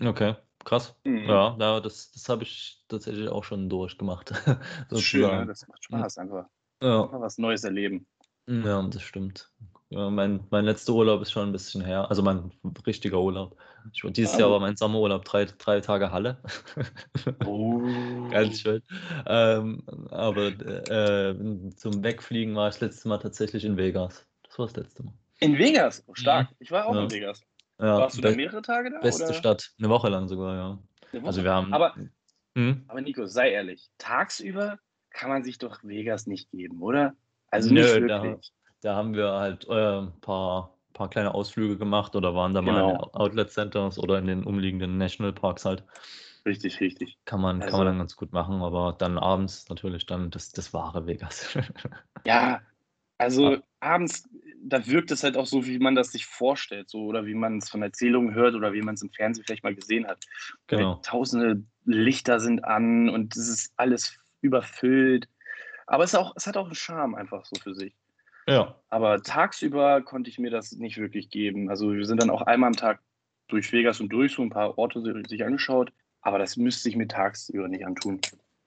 Okay, 0.00 0.36
krass. 0.64 0.94
Mhm. 1.04 1.28
Ja, 1.28 1.56
da, 1.58 1.80
das, 1.80 2.12
das 2.12 2.28
habe 2.28 2.42
ich 2.44 2.84
tatsächlich 2.88 3.28
auch 3.28 3.44
schon 3.44 3.68
durchgemacht. 3.68 4.30
Das 4.88 4.98
ist 4.98 5.04
schön, 5.04 5.30
ne? 5.30 5.46
das 5.46 5.66
macht 5.66 5.84
Spaß 5.84 6.18
einfach. 6.18 6.46
Ja. 6.82 7.04
Einfach 7.04 7.20
was 7.20 7.38
Neues 7.38 7.64
erleben. 7.64 8.06
Ja, 8.46 8.82
das 8.82 9.02
stimmt. 9.02 9.50
Ja, 9.92 10.08
mein, 10.08 10.46
mein 10.50 10.64
letzter 10.64 10.92
Urlaub 10.92 11.20
ist 11.20 11.32
schon 11.32 11.48
ein 11.48 11.52
bisschen 11.52 11.84
her. 11.84 12.08
Also 12.08 12.22
mein 12.22 12.52
richtiger 12.86 13.20
Urlaub. 13.20 13.56
Ich, 13.92 14.02
dieses 14.12 14.34
Ah. 14.34 14.38
Jahr 14.40 14.50
war 14.52 14.60
mein 14.60 14.76
Sommerurlaub 14.76 15.24
drei, 15.24 15.46
drei 15.46 15.80
Tage 15.80 16.12
Halle. 16.12 16.40
Oh. 17.44 17.82
Ganz 18.30 18.60
schön. 18.60 18.82
Ähm, 19.26 19.82
aber 20.10 20.46
äh, 20.48 21.34
zum 21.76 22.02
Wegfliegen 22.04 22.54
war 22.54 22.68
ich 22.68 22.74
das 22.74 22.80
letzte 22.82 23.08
Mal 23.08 23.18
tatsächlich 23.18 23.64
in 23.64 23.76
Vegas. 23.76 24.26
Das 24.44 24.58
war 24.58 24.66
das 24.66 24.76
letzte 24.76 25.02
Mal. 25.02 25.14
In 25.40 25.58
Vegas, 25.58 26.04
oh, 26.06 26.14
stark. 26.14 26.48
Ich 26.60 26.70
war 26.70 26.86
auch 26.86 26.94
Ja. 26.94 27.02
in 27.04 27.10
Vegas. 27.10 27.42
Ja, 27.80 27.98
Warst 27.98 28.18
du 28.18 28.20
da 28.22 28.30
mehrere 28.30 28.62
Tage 28.62 28.90
da? 28.90 29.00
beste 29.00 29.24
oder? 29.24 29.34
Stadt. 29.34 29.70
Eine 29.78 29.88
Woche 29.88 30.08
lang 30.08 30.28
sogar, 30.28 30.54
ja. 31.12 31.22
Also 31.24 31.42
wir 31.42 31.52
haben. 31.52 31.72
Aber, 31.72 31.94
Hm? 32.56 32.84
aber 32.88 33.00
Nico, 33.00 33.26
sei 33.26 33.50
ehrlich. 33.50 33.88
Tagsüber 33.98 34.78
kann 35.10 35.30
man 35.30 35.42
sich 35.42 35.58
doch 35.58 35.82
Vegas 35.82 36.26
nicht 36.26 36.50
geben, 36.52 36.80
oder? 36.82 37.14
Also 37.50 37.72
Nö, 37.72 37.80
nicht 37.80 37.88
wirklich. 37.94 38.08
Da 38.08 38.22
haben 38.84 39.14
wir 39.14 39.32
halt 39.32 39.66
äh, 39.68 39.98
ein 40.00 40.12
paar, 40.20 40.74
paar 40.94 41.08
kleine 41.10 41.34
Ausflüge 41.34 41.76
gemacht 41.76 42.16
oder 42.16 42.34
waren 42.34 42.54
da 42.54 42.62
mal 42.62 42.80
in 42.82 42.96
Genau. 42.96 43.10
Outlet 43.12 43.50
Centers 43.50 43.98
oder 43.98 44.18
in 44.18 44.26
den 44.26 44.44
umliegenden 44.44 44.96
Nationalparks 44.98 45.64
halt. 45.64 45.84
Richtig, 46.46 46.80
richtig. 46.80 47.18
Kann 47.26 47.40
man, 47.42 47.58
kann 47.60 47.66
Also- 47.68 47.76
man 47.78 47.86
dann 47.88 47.98
ganz 47.98 48.16
gut 48.16 48.32
machen, 48.32 48.62
aber 48.62 48.94
dann 48.98 49.18
abends 49.18 49.68
natürlich 49.68 50.06
dann 50.06 50.30
das, 50.30 50.50
das 50.52 50.72
wahre 50.72 51.06
Vegas. 51.06 51.54
Ja, 52.26 52.60
also 53.18 53.56
Ah. 53.56 53.62
abends, 53.80 54.28
da 54.62 54.86
wirkt 54.86 55.10
es 55.10 55.22
halt 55.22 55.36
auch 55.36 55.46
so, 55.46 55.66
wie 55.66 55.78
man 55.78 55.94
das 55.94 56.12
sich 56.12 56.26
vorstellt, 56.26 56.88
so 56.90 57.04
oder 57.04 57.24
wie 57.26 57.34
man 57.34 57.58
es 57.58 57.68
von 57.70 57.82
Erzählungen 57.82 58.34
hört 58.34 58.54
oder 58.54 58.72
wie 58.72 58.82
man 58.82 58.94
es 58.94 59.02
im 59.02 59.10
Fernsehen 59.10 59.44
vielleicht 59.44 59.64
mal 59.64 59.74
gesehen 59.74 60.06
hat. 60.06 60.24
Genau. 60.66 60.96
Weil 60.96 61.02
Tausende 61.02 61.62
Lichter 61.84 62.40
sind 62.40 62.64
an 62.64 63.08
und 63.10 63.36
es 63.36 63.48
ist 63.48 63.72
alles 63.76 64.18
überfüllt. 64.42 65.28
Aber 65.86 66.04
es, 66.04 66.14
auch, 66.14 66.32
es 66.36 66.46
hat 66.46 66.56
auch 66.56 66.66
einen 66.66 66.74
Charme 66.74 67.14
einfach 67.14 67.44
so 67.44 67.58
für 67.60 67.74
sich. 67.74 67.94
Ja. 68.50 68.74
Aber 68.88 69.22
tagsüber 69.22 70.02
konnte 70.02 70.30
ich 70.30 70.38
mir 70.38 70.50
das 70.50 70.72
nicht 70.72 70.98
wirklich 70.98 71.30
geben. 71.30 71.70
Also 71.70 71.92
wir 71.94 72.04
sind 72.04 72.20
dann 72.20 72.30
auch 72.30 72.42
einmal 72.42 72.68
am 72.68 72.76
Tag 72.76 73.00
durch 73.48 73.72
Vegas 73.72 74.00
und 74.00 74.08
durch 74.08 74.34
so 74.34 74.42
ein 74.42 74.50
paar 74.50 74.76
Orte 74.78 75.00
sich 75.28 75.44
angeschaut. 75.44 75.92
Aber 76.22 76.38
das 76.38 76.56
müsste 76.56 76.88
ich 76.88 76.96
mir 76.96 77.08
tagsüber 77.08 77.68
nicht 77.68 77.86
antun. 77.86 78.20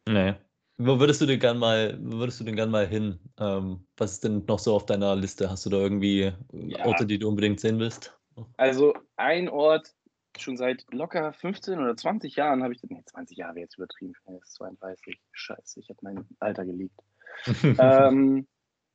Nee. 0.07 0.33
Wo 0.77 0.99
würdest 0.99 1.21
du 1.21 1.25
denn 1.25 1.39
gern 1.39 1.59
mal, 1.59 1.97
wo 2.01 2.17
würdest 2.17 2.39
du 2.39 2.43
denn 2.43 2.55
gern 2.55 2.71
mal 2.71 2.87
hin? 2.87 3.19
Ähm, 3.39 3.85
was 3.95 4.13
ist 4.13 4.23
denn 4.23 4.43
noch 4.47 4.57
so 4.59 4.75
auf 4.75 4.85
deiner 4.85 5.15
Liste? 5.15 5.49
Hast 5.49 5.65
du 5.65 5.69
da 5.69 5.77
irgendwie 5.77 6.33
Ja. 6.51 6.85
Orte, 6.85 7.05
die 7.05 7.19
du 7.19 7.27
unbedingt 7.27 7.59
sehen 7.59 7.79
willst? 7.79 8.17
Also 8.57 8.93
ein 9.15 9.49
Ort, 9.49 9.93
schon 10.39 10.57
seit 10.57 10.85
locker 10.91 11.31
15 11.33 11.79
oder 11.79 11.95
20 11.95 12.35
Jahren 12.35 12.63
habe 12.63 12.73
ich, 12.73 12.81
nee, 12.83 13.03
20 13.05 13.37
Jahre 13.37 13.55
wäre 13.55 13.65
jetzt 13.65 13.77
übertrieben, 13.77 14.13
ich 14.17 14.25
bin 14.25 14.35
jetzt 14.35 14.53
32, 14.53 15.19
scheiße, 15.31 15.79
ich 15.79 15.89
habe 15.89 15.99
mein 16.01 16.25
Alter 16.39 16.65
geleakt. 16.65 16.99
ähm, 17.77 18.47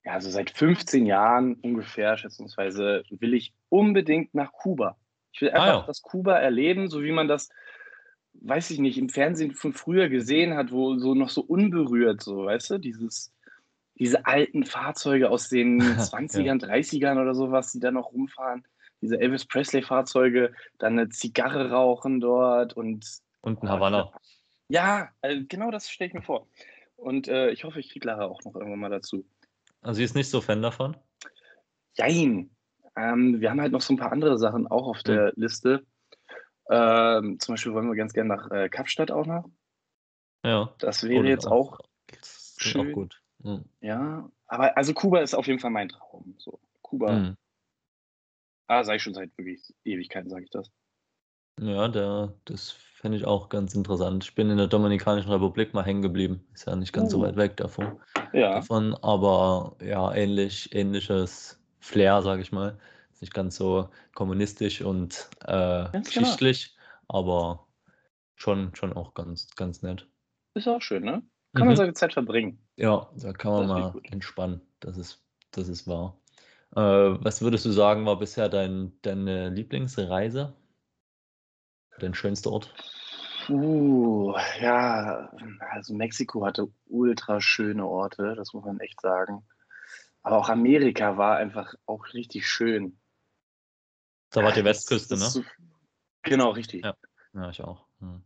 ja, 0.09 0.15
also 0.15 0.31
seit 0.31 0.51
15 0.51 1.05
Jahren 1.05 1.55
ungefähr, 1.57 2.17
schätzungsweise, 2.17 3.03
will 3.11 3.35
ich 3.35 3.53
unbedingt 3.69 4.35
nach 4.35 4.53
Kuba. 4.53 4.97
Ich 5.33 5.43
will 5.43 5.51
Ah, 5.51 5.55
einfach 5.63 5.81
ja. 5.83 5.87
das 5.87 6.01
Kuba 6.01 6.39
erleben, 6.39 6.89
so 6.89 7.03
wie 7.03 7.13
man 7.13 7.29
das, 7.29 7.51
weiß 8.33 8.71
ich 8.71 8.79
nicht, 8.79 8.97
im 8.97 9.11
Fernsehen 9.11 9.53
von 9.55 9.75
früher 9.75 10.09
gesehen 10.09 10.55
hat, 10.57 10.73
wo 10.73 10.97
so 10.97 11.15
noch 11.15 11.29
so 11.29 11.43
unberührt, 11.43 12.23
so, 12.23 12.47
weißt 12.47 12.71
du? 12.71 12.79
Dieses, 12.79 13.35
diese 13.99 14.25
alten 14.25 14.65
Fahrzeuge 14.65 15.29
aus 15.29 15.51
den 15.51 15.81
20ern, 15.99 16.59
30ern 16.65 17.21
oder 17.21 17.35
sowas, 17.35 17.73
die 17.73 17.81
da 17.81 17.91
noch 17.91 18.13
rumfahren. 18.13 18.65
Diese 19.03 19.21
Elvis 19.21 19.45
Presley-Fahrzeuge, 19.45 20.55
dann 20.79 20.99
eine 20.99 21.11
Zigarre 21.11 21.71
rauchen 21.71 22.19
dort 22.21 22.73
und 22.73 23.07
Und 23.43 23.63
ein 23.63 23.69
Havanna. 23.69 24.11
ja, 24.69 25.11
äh, 25.21 25.43
genau 25.43 25.71
das 25.71 25.91
stelle 25.91 26.09
ich 26.09 26.15
mir 26.15 26.23
vor. 26.23 26.49
Und 26.97 27.29
äh, 27.29 27.51
ich 27.51 27.65
hoffe, 27.65 27.79
ich 27.79 27.91
kriege 27.91 28.07
Lara 28.09 28.25
auch 28.25 28.43
noch 28.45 28.55
irgendwann 28.57 28.81
mal 28.81 28.91
dazu. 28.91 29.25
Also 29.81 29.99
sie 29.99 30.05
ist 30.05 30.15
nicht 30.15 30.31
so 30.31 30.41
Fan 30.41 30.63
davon. 30.63 30.97
Jein. 31.95 32.51
Ähm, 32.97 33.41
wir 33.41 33.51
haben 33.51 33.61
halt 33.61 33.73
noch 33.73 33.81
so 33.81 33.95
ein 33.95 33.97
paar 33.99 34.13
andere 34.13 34.39
Sachen 34.39 34.67
auch 34.67 34.87
auf 34.87 35.03
der 35.03 35.33
Liste. 35.37 35.87
Ähm, 36.71 37.39
zum 37.39 37.55
Beispiel 37.55 37.73
wollen 37.73 37.89
wir 37.89 37.97
ganz 37.97 38.13
gerne 38.13 38.35
nach 38.37 38.51
äh, 38.51 38.69
Kapstadt 38.69 39.11
auch 39.11 39.27
noch. 39.27 39.49
Ja. 40.45 40.75
Das 40.79 41.03
Oh, 41.05 41.09
wäre 41.09 41.23
das 41.23 41.31
jetzt 41.31 41.47
auch, 41.47 41.79
auch 41.79 41.85
schön. 42.59 42.93
gut. 42.93 43.23
Mhm. 43.39 43.65
ja. 43.81 44.31
Aber 44.47 44.77
also 44.77 44.95
Kuba 44.95 45.21
ist 45.21 45.35
auf 45.35 45.47
jeden 45.47 45.59
Fall 45.61 45.71
mein 45.71 45.89
Traum. 45.91 46.35
So, 46.39 46.59
Kuba, 46.83 47.13
Mhm. 47.13 47.37
ah, 48.67 48.83
sage 48.85 48.97
ich 48.97 49.03
schon 49.03 49.15
seit 49.15 49.37
wirklich 49.37 49.75
Ewigkeiten, 49.85 50.31
sage 50.31 50.45
ich 50.45 50.51
das. 50.51 50.71
Ja, 51.61 51.89
der, 51.89 52.33
das 52.45 52.71
fände 52.71 53.17
ich 53.17 53.25
auch 53.25 53.49
ganz 53.49 53.75
interessant. 53.75 54.25
Ich 54.25 54.35
bin 54.35 54.51
in 54.51 54.59
der 54.59 54.67
Dominikanischen 54.67 55.31
Republik 55.31 55.75
mal 55.75 55.85
hängen 55.85 56.03
geblieben. 56.03 56.45
Ist 56.55 56.67
ja 56.67 56.77
nicht 56.77 56.93
ganz 56.93 57.13
so 57.13 57.19
Uh. 57.19 57.23
weit 57.23 57.37
weg 57.37 57.57
davon. 57.57 58.01
Ja, 58.33 58.55
davon 58.55 58.95
aber 59.03 59.77
ja, 59.83 60.13
ähnlich, 60.15 60.75
ähnliches 60.75 61.61
Flair, 61.81 62.23
sage 62.23 62.43
ich 62.43 62.53
mal. 62.53 62.79
Ist 63.13 63.23
nicht 63.23 63.35
ganz 63.35 63.57
so 63.57 63.89
kommunistisch 64.15 64.83
und 64.83 65.29
äh, 65.45 65.49
genau. 65.91 66.03
geschichtlich, 66.05 66.77
aber 67.09 67.67
schon, 68.37 68.75
schon 68.75 68.93
auch 68.93 69.15
ganz, 69.15 69.49
ganz 69.57 69.83
nett. 69.83 70.07
ist 70.55 70.69
auch 70.69 70.83
schön, 70.83 71.05
ne? 71.05 71.23
Kann 71.55 71.67
man 71.67 71.75
Mhm. 71.75 71.77
seine 71.77 71.93
Zeit 71.95 72.13
verbringen. 72.13 72.59
Ja, 72.77 73.09
da 73.17 73.33
kann 73.33 73.53
man 73.53 73.67
mal 73.67 73.93
gut. 73.93 74.13
entspannen. 74.13 74.61
Das 74.81 74.97
ist, 74.97 75.25
das 75.51 75.69
ist 75.69 75.87
wahr. 75.89 76.17
Äh, 76.77 76.81
was 76.81 77.43
würdest 77.43 77.65
du 77.65 77.71
sagen, 77.71 78.07
war 78.07 78.19
bisher 78.19 78.49
dein, 78.49 78.93
deine 79.03 79.49
Lieblingsreise? 79.51 80.55
Dein 81.99 82.15
schönster 82.15 82.53
Ort? 82.53 82.75
Uh, 83.49 84.35
ja, 84.61 85.31
also 85.71 85.95
Mexiko 85.95 86.45
hatte 86.45 86.71
ultra 86.87 87.41
schöne 87.41 87.87
Orte, 87.87 88.35
das 88.37 88.53
muss 88.53 88.65
man 88.65 88.79
echt 88.81 89.01
sagen. 89.01 89.47
Aber 90.23 90.37
auch 90.37 90.49
Amerika 90.49 91.17
war 91.17 91.37
einfach 91.37 91.75
auch 91.87 92.13
richtig 92.13 92.47
schön. 92.47 92.99
Da 94.31 94.43
war 94.43 94.53
die 94.53 94.65
Westküste, 94.65 95.15
ne? 95.15 95.25
so- 95.25 95.45
genau, 96.23 96.51
richtig. 96.51 96.85
Ja. 96.85 96.95
Ja, 97.33 97.51
ich 97.51 97.63
auch. 97.63 97.87
Hm. 98.01 98.23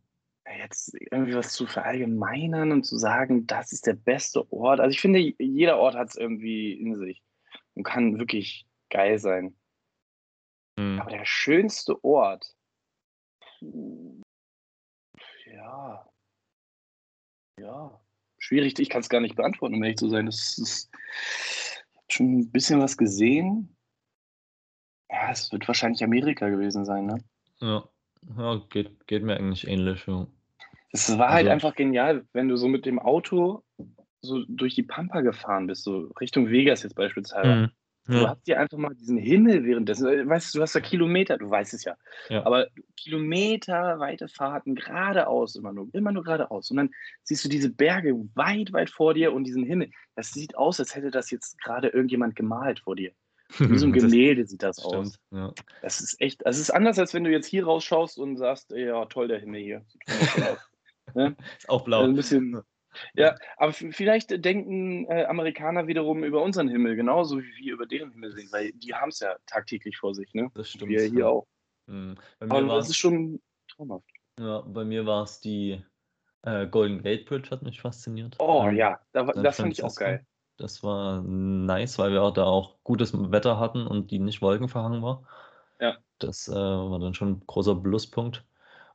Jetzt 0.58 0.94
irgendwie 1.10 1.34
was 1.34 1.52
zu 1.52 1.66
verallgemeinern 1.66 2.72
und 2.72 2.84
zu 2.84 2.98
sagen, 2.98 3.46
das 3.46 3.72
ist 3.72 3.86
der 3.86 3.94
beste 3.94 4.50
Ort. 4.52 4.80
Also 4.80 4.90
ich 4.90 5.00
finde, 5.00 5.18
jeder 5.18 5.78
Ort 5.78 5.94
hat 5.94 6.08
es 6.08 6.16
irgendwie 6.16 6.72
in 6.72 6.96
sich 6.96 7.22
und 7.74 7.84
kann 7.84 8.18
wirklich 8.18 8.66
geil 8.90 9.18
sein. 9.18 9.56
Hm. 10.78 11.00
Aber 11.00 11.10
der 11.10 11.24
schönste 11.24 12.02
Ort, 12.04 12.54
ja, 15.46 16.06
ja, 17.60 18.00
schwierig. 18.38 18.78
Ich 18.78 18.88
kann 18.90 19.00
es 19.00 19.08
gar 19.08 19.20
nicht 19.20 19.36
beantworten, 19.36 19.74
um 19.74 19.82
ehrlich 19.82 19.98
zu 19.98 20.08
sein. 20.08 20.26
Das 20.26 20.58
ist 20.58 20.90
schon 22.08 22.38
ein 22.38 22.50
bisschen 22.50 22.80
was 22.80 22.96
gesehen. 22.96 23.74
Ja, 25.10 25.30
es 25.30 25.52
wird 25.52 25.66
wahrscheinlich 25.68 26.02
Amerika 26.02 26.48
gewesen 26.48 26.84
sein, 26.84 27.06
ne? 27.06 27.22
Ja, 27.60 27.88
ja 28.36 28.62
geht, 28.70 29.06
geht 29.06 29.22
mir 29.22 29.36
eigentlich 29.36 29.66
ähnlich. 29.66 30.06
Ja. 30.06 30.26
Es 30.90 31.16
war 31.18 31.30
halt 31.30 31.46
Also- 31.46 31.50
einfach 31.50 31.74
genial, 31.74 32.26
wenn 32.32 32.48
du 32.48 32.56
so 32.56 32.68
mit 32.68 32.86
dem 32.86 32.98
Auto 32.98 33.62
so 34.22 34.44
durch 34.46 34.74
die 34.74 34.84
Pampa 34.84 35.20
gefahren 35.20 35.66
bist, 35.66 35.84
so 35.84 36.12
Richtung 36.20 36.48
Vegas 36.48 36.82
jetzt 36.82 36.94
beispielsweise. 36.94 37.54
Mhm. 37.54 37.72
Du 38.06 38.14
Ja. 38.14 38.30
hast 38.30 38.46
dir 38.48 38.58
einfach 38.58 38.78
mal 38.78 38.94
diesen 38.94 39.16
Himmel 39.16 39.64
währenddessen, 39.64 40.08
äh, 40.08 40.26
weißt 40.28 40.52
du, 40.54 40.58
du 40.58 40.62
hast 40.62 40.74
da 40.74 40.80
Kilometer, 40.80 41.38
du 41.38 41.48
weißt 41.48 41.72
es 41.74 41.84
ja, 41.84 41.94
Ja. 42.28 42.44
aber 42.44 42.66
kilometerweite 42.96 44.26
Fahrten 44.28 44.74
geradeaus 44.74 45.54
immer 45.54 45.72
nur, 45.72 45.88
immer 45.92 46.10
nur 46.12 46.24
geradeaus. 46.24 46.70
Und 46.70 46.78
dann 46.78 46.90
siehst 47.22 47.44
du 47.44 47.48
diese 47.48 47.70
Berge 47.70 48.14
weit, 48.34 48.72
weit 48.72 48.90
vor 48.90 49.14
dir 49.14 49.32
und 49.32 49.44
diesen 49.44 49.64
Himmel. 49.64 49.90
Das 50.16 50.30
sieht 50.32 50.56
aus, 50.56 50.80
als 50.80 50.94
hätte 50.96 51.10
das 51.10 51.30
jetzt 51.30 51.60
gerade 51.62 51.88
irgendjemand 51.88 52.34
gemalt 52.36 52.80
vor 52.80 52.96
dir. 52.96 53.12
Wie 53.58 53.78
so 53.78 53.86
ein 53.86 53.92
Gemälde 53.92 54.46
sieht 54.46 54.62
das 54.62 54.78
aus. 54.78 55.14
Stimmt. 55.14 55.16
Ja. 55.30 55.52
Das 55.82 56.00
ist 56.00 56.20
echt, 56.20 56.44
das 56.44 56.58
ist 56.58 56.70
anders, 56.70 56.98
als 56.98 57.14
wenn 57.14 57.24
du 57.24 57.30
jetzt 57.30 57.46
hier 57.46 57.64
rausschaust 57.64 58.18
und 58.18 58.36
sagst, 58.36 58.70
ja, 58.72 59.04
toll, 59.06 59.28
der 59.28 59.38
Himmel 59.38 59.60
hier. 59.60 59.84
Sieht 60.06 60.42
aus. 60.42 60.58
Ne? 61.14 61.36
Ist 61.58 61.68
auch 61.68 61.84
blau. 61.84 61.98
Also 62.00 62.12
ein 62.12 62.16
bisschen. 62.16 62.60
Ja, 63.14 63.36
aber 63.56 63.72
vielleicht 63.72 64.44
denken 64.44 65.06
äh, 65.06 65.24
Amerikaner 65.24 65.86
wiederum 65.86 66.24
über 66.24 66.42
unseren 66.42 66.68
Himmel 66.68 66.96
genauso 66.96 67.40
wie 67.40 67.56
wir 67.56 67.74
über 67.74 67.86
deren 67.86 68.12
Himmel 68.12 68.32
sehen, 68.32 68.48
weil 68.52 68.72
die 68.72 68.94
haben 68.94 69.08
es 69.08 69.20
ja 69.20 69.36
tagtäglich 69.46 69.96
vor 69.96 70.14
sich, 70.14 70.32
ne? 70.34 70.50
Das 70.54 70.70
stimmt. 70.70 70.90
Wir 70.90 71.02
hier 71.02 71.20
ja. 71.20 71.26
auch. 71.26 71.46
Mhm. 71.86 72.16
Bei 72.38 72.46
mir 72.46 72.54
Aber 72.54 72.68
war 72.68 72.76
das 72.76 72.88
ist 72.88 72.96
schon 72.96 73.40
traumhaft. 73.68 74.08
ja, 74.38 74.60
bei 74.60 74.84
mir 74.84 75.06
war 75.06 75.24
es 75.24 75.40
die 75.40 75.82
äh, 76.42 76.66
Golden 76.66 77.02
Gate 77.02 77.26
Bridge, 77.26 77.50
hat 77.50 77.62
mich 77.62 77.80
fasziniert. 77.80 78.36
Oh 78.38 78.64
Ähm, 78.66 78.76
ja, 78.76 79.00
da, 79.12 79.26
San 79.26 79.42
das 79.42 79.56
fand 79.56 79.72
ich 79.72 79.84
auch 79.84 79.94
geil. 79.94 80.24
Das 80.58 80.82
war 80.82 81.22
nice, 81.22 81.98
weil 81.98 82.12
wir 82.12 82.22
auch 82.22 82.32
da 82.32 82.44
auch 82.44 82.76
gutes 82.84 83.12
Wetter 83.14 83.58
hatten 83.58 83.86
und 83.86 84.10
die 84.10 84.18
nicht 84.18 84.42
wolkenverhangen 84.42 85.02
war. 85.02 85.24
Ja. 85.80 85.96
Das 86.18 86.46
äh, 86.48 86.52
war 86.52 86.98
dann 87.00 87.14
schon 87.14 87.32
ein 87.32 87.42
großer 87.46 87.74
Pluspunkt. 87.74 88.44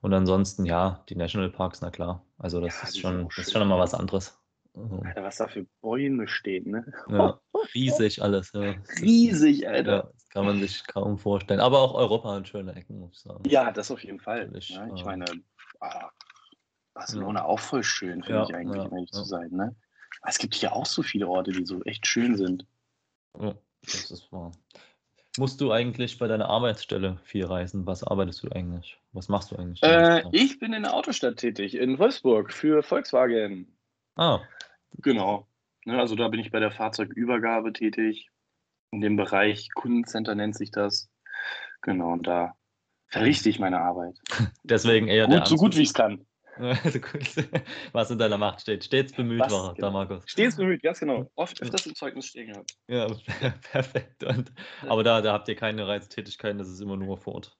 Und 0.01 0.13
ansonsten, 0.13 0.65
ja, 0.65 1.03
die 1.09 1.15
Nationalparks, 1.15 1.81
na 1.81 1.89
klar. 1.89 2.23
Also 2.37 2.61
das 2.61 2.81
Ja, 2.81 2.87
ist 2.87 2.99
schon, 2.99 3.27
das 3.35 3.47
ist 3.47 3.51
schon 3.53 3.61
immer 3.61 3.79
was 3.79 3.93
anderes. 3.93 4.39
Also, 4.75 4.99
Alter, 4.99 5.23
was 5.23 5.37
da 5.37 5.47
für 5.47 5.65
Bäume 5.81 6.27
stehen, 6.27 6.69
ne? 6.69 6.93
ja, 7.09 7.39
riesig 7.73 8.21
alles. 8.21 8.51
Ja. 8.53 8.75
Riesig, 9.01 9.67
Alter. 9.67 9.91
Ja, 9.91 10.03
das 10.03 10.29
kann 10.29 10.45
man 10.45 10.59
sich 10.59 10.85
kaum 10.85 11.17
vorstellen. 11.17 11.59
Aber 11.59 11.79
auch 11.79 11.95
Europa 11.95 12.31
hat 12.35 12.47
schöne 12.47 12.75
Ecken, 12.75 12.99
muss 12.99 13.13
ich 13.13 13.19
sagen. 13.21 13.43
Ja, 13.49 13.71
das 13.71 13.89
auf 13.89 14.03
jeden 14.03 14.19
Fall. 14.19 14.49
Ne? 14.49 14.57
Ich 14.59 14.75
äh, 14.75 15.03
meine, 15.03 15.25
ah, 15.79 16.09
Barcelona 16.93 17.45
auch 17.45 17.59
voll 17.59 17.83
schön, 17.83 18.21
finde 18.23 18.39
Ja, 18.39 18.43
ich 18.43 18.55
eigentlich, 18.55 18.83
ja, 18.83 18.87
um 18.87 18.93
ehrlich 18.95 19.09
ja. 19.13 19.19
zu 19.19 19.23
sein. 19.23 19.49
Ne? 19.51 19.75
Aber 20.21 20.29
es 20.29 20.37
gibt 20.37 20.53
hier 20.53 20.73
auch 20.73 20.85
so 20.85 21.01
viele 21.01 21.27
Orte, 21.27 21.51
die 21.51 21.65
so 21.65 21.81
echt 21.83 22.05
schön 22.05 22.35
sind. 22.37 22.65
Ja, 23.39 23.55
das 23.83 24.11
ist 24.11 24.31
wahr. 24.31 24.51
Musst 25.37 25.61
du 25.61 25.71
eigentlich 25.71 26.17
bei 26.17 26.27
deiner 26.27 26.49
Arbeitsstelle 26.49 27.19
viel 27.23 27.45
reisen? 27.45 27.85
Was 27.85 28.03
arbeitest 28.03 28.43
du 28.43 28.49
eigentlich? 28.49 28.99
Was 29.17 29.29
machst 29.29 29.51
du 29.51 29.55
eigentlich? 29.55 29.81
Äh, 29.83 30.23
ich 30.31 30.59
bin 30.59 30.73
in 30.73 30.83
der 30.83 30.93
Autostadt 30.93 31.37
tätig, 31.37 31.75
in 31.75 31.97
Wolfsburg, 31.97 32.53
für 32.53 32.83
Volkswagen. 32.83 33.75
Ah, 34.15 34.41
Genau. 34.99 35.47
Ne, 35.85 35.99
also 35.99 36.15
da 36.15 36.27
bin 36.27 36.39
ich 36.39 36.51
bei 36.51 36.59
der 36.59 36.71
Fahrzeugübergabe 36.71 37.73
tätig. 37.73 38.29
In 38.91 39.01
dem 39.01 39.15
Bereich 39.15 39.69
Kundencenter 39.73 40.35
nennt 40.35 40.55
sich 40.55 40.71
das. 40.71 41.09
Genau, 41.81 42.13
und 42.13 42.27
da 42.27 42.55
verrichte 43.07 43.49
ich 43.49 43.59
meine 43.59 43.79
Arbeit. 43.79 44.17
deswegen 44.63 45.07
eher 45.07 45.27
der 45.27 45.39
Gut, 45.39 45.47
so 45.47 45.55
gut 45.55 45.75
wie 45.77 45.81
ich 45.81 45.89
es 45.89 45.93
kann. 45.93 46.25
Gut, 46.57 47.47
was 47.91 48.09
in 48.09 48.17
deiner 48.17 48.39
Macht 48.39 48.61
steht. 48.61 48.83
Stets 48.83 49.13
bemüht 49.13 49.41
Was, 49.41 49.53
war 49.53 49.75
genau. 49.75 49.87
der 49.87 49.91
Markus. 49.91 50.23
Stets 50.25 50.55
bemüht, 50.55 50.81
ganz 50.81 50.99
genau. 50.99 51.29
Oft 51.35 51.61
öfters 51.61 51.85
im 51.85 51.93
Zeugnis 51.93 52.25
stehen 52.25 52.51
gehabt. 52.51 52.75
Ja, 52.87 53.07
perfekt. 53.71 54.23
Und, 54.23 54.51
aber 54.81 55.03
da, 55.03 55.21
da 55.21 55.33
habt 55.33 55.47
ihr 55.49 55.55
keine 55.55 55.87
Reisetätigkeiten, 55.87 56.57
das 56.57 56.67
ist 56.67 56.81
immer 56.81 56.97
nur 56.97 57.17
vor 57.17 57.35
Ort. 57.35 57.56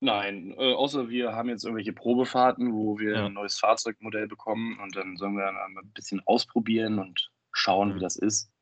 Nein, 0.00 0.54
äh, 0.56 0.74
außer 0.74 1.08
wir 1.08 1.32
haben 1.34 1.48
jetzt 1.48 1.64
irgendwelche 1.64 1.92
Probefahrten, 1.92 2.72
wo 2.72 2.98
wir 2.98 3.14
Ja. 3.16 3.26
ein 3.26 3.32
neues 3.32 3.58
Fahrzeugmodell 3.58 4.28
bekommen 4.28 4.78
und 4.80 4.94
dann 4.94 5.16
sollen 5.16 5.34
wir 5.36 5.44
dann 5.46 5.56
ein 5.56 5.90
bisschen 5.92 6.22
ausprobieren 6.26 6.98
und 7.00 7.30
schauen, 7.52 7.90
wie 7.94 7.98
Mhm. 7.98 8.02
das 8.02 8.16
ist. 8.16 8.52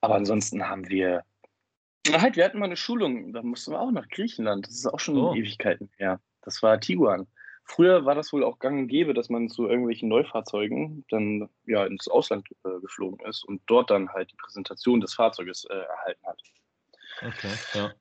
Aber 0.00 0.14
ansonsten 0.14 0.66
haben 0.68 0.88
wir. 0.88 1.24
Na 2.10 2.20
halt, 2.22 2.36
wir 2.36 2.44
hatten 2.44 2.58
mal 2.58 2.64
eine 2.66 2.76
Schulung, 2.76 3.32
da 3.32 3.42
mussten 3.42 3.72
wir 3.72 3.80
auch 3.80 3.90
nach 3.92 4.08
Griechenland. 4.08 4.66
Das 4.66 4.74
ist 4.74 4.86
auch 4.86 4.98
schon 4.98 5.16
Oh. 5.18 5.34
Ewigkeiten 5.34 5.90
her. 5.98 6.20
Das 6.40 6.62
war 6.62 6.80
Tiguan. 6.80 7.26
Früher 7.64 8.04
war 8.04 8.16
das 8.16 8.32
wohl 8.32 8.42
auch 8.42 8.58
gang 8.58 8.80
und 8.80 8.88
gäbe, 8.88 9.14
dass 9.14 9.28
man 9.28 9.48
zu 9.48 9.68
irgendwelchen 9.68 10.08
Neufahrzeugen 10.08 11.04
dann 11.10 11.48
ja 11.64 11.84
ins 11.86 12.08
Ausland 12.08 12.48
äh, 12.64 12.80
geflogen 12.80 13.24
ist 13.26 13.44
und 13.44 13.62
dort 13.66 13.90
dann 13.90 14.08
halt 14.08 14.32
die 14.32 14.36
Präsentation 14.36 15.00
des 15.00 15.14
Fahrzeuges 15.14 15.64
äh, 15.66 15.74
erhalten 15.74 16.26
hat. 16.26 16.40
Okay, 17.20 17.52
ja. 17.74 17.92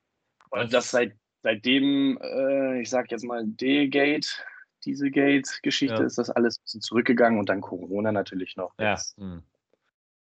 Und 0.49 0.73
das 0.73 0.89
seit, 0.89 1.13
seitdem, 1.43 2.17
äh, 2.21 2.81
ich 2.81 2.89
sag 2.89 3.11
jetzt 3.11 3.25
mal, 3.25 3.43
D-Gate, 3.45 4.43
Dieselgate-Geschichte, 4.85 5.95
Ja. 5.95 6.03
ist 6.03 6.17
das 6.17 6.29
alles 6.29 6.57
ein 6.57 6.63
bisschen 6.63 6.81
zurückgegangen 6.81 7.39
und 7.39 7.49
dann 7.49 7.61
Corona 7.61 8.11
natürlich 8.11 8.55
noch. 8.55 8.73
Ja, 8.79 8.91
Jetzt. 8.91 9.17
hm. 9.17 9.43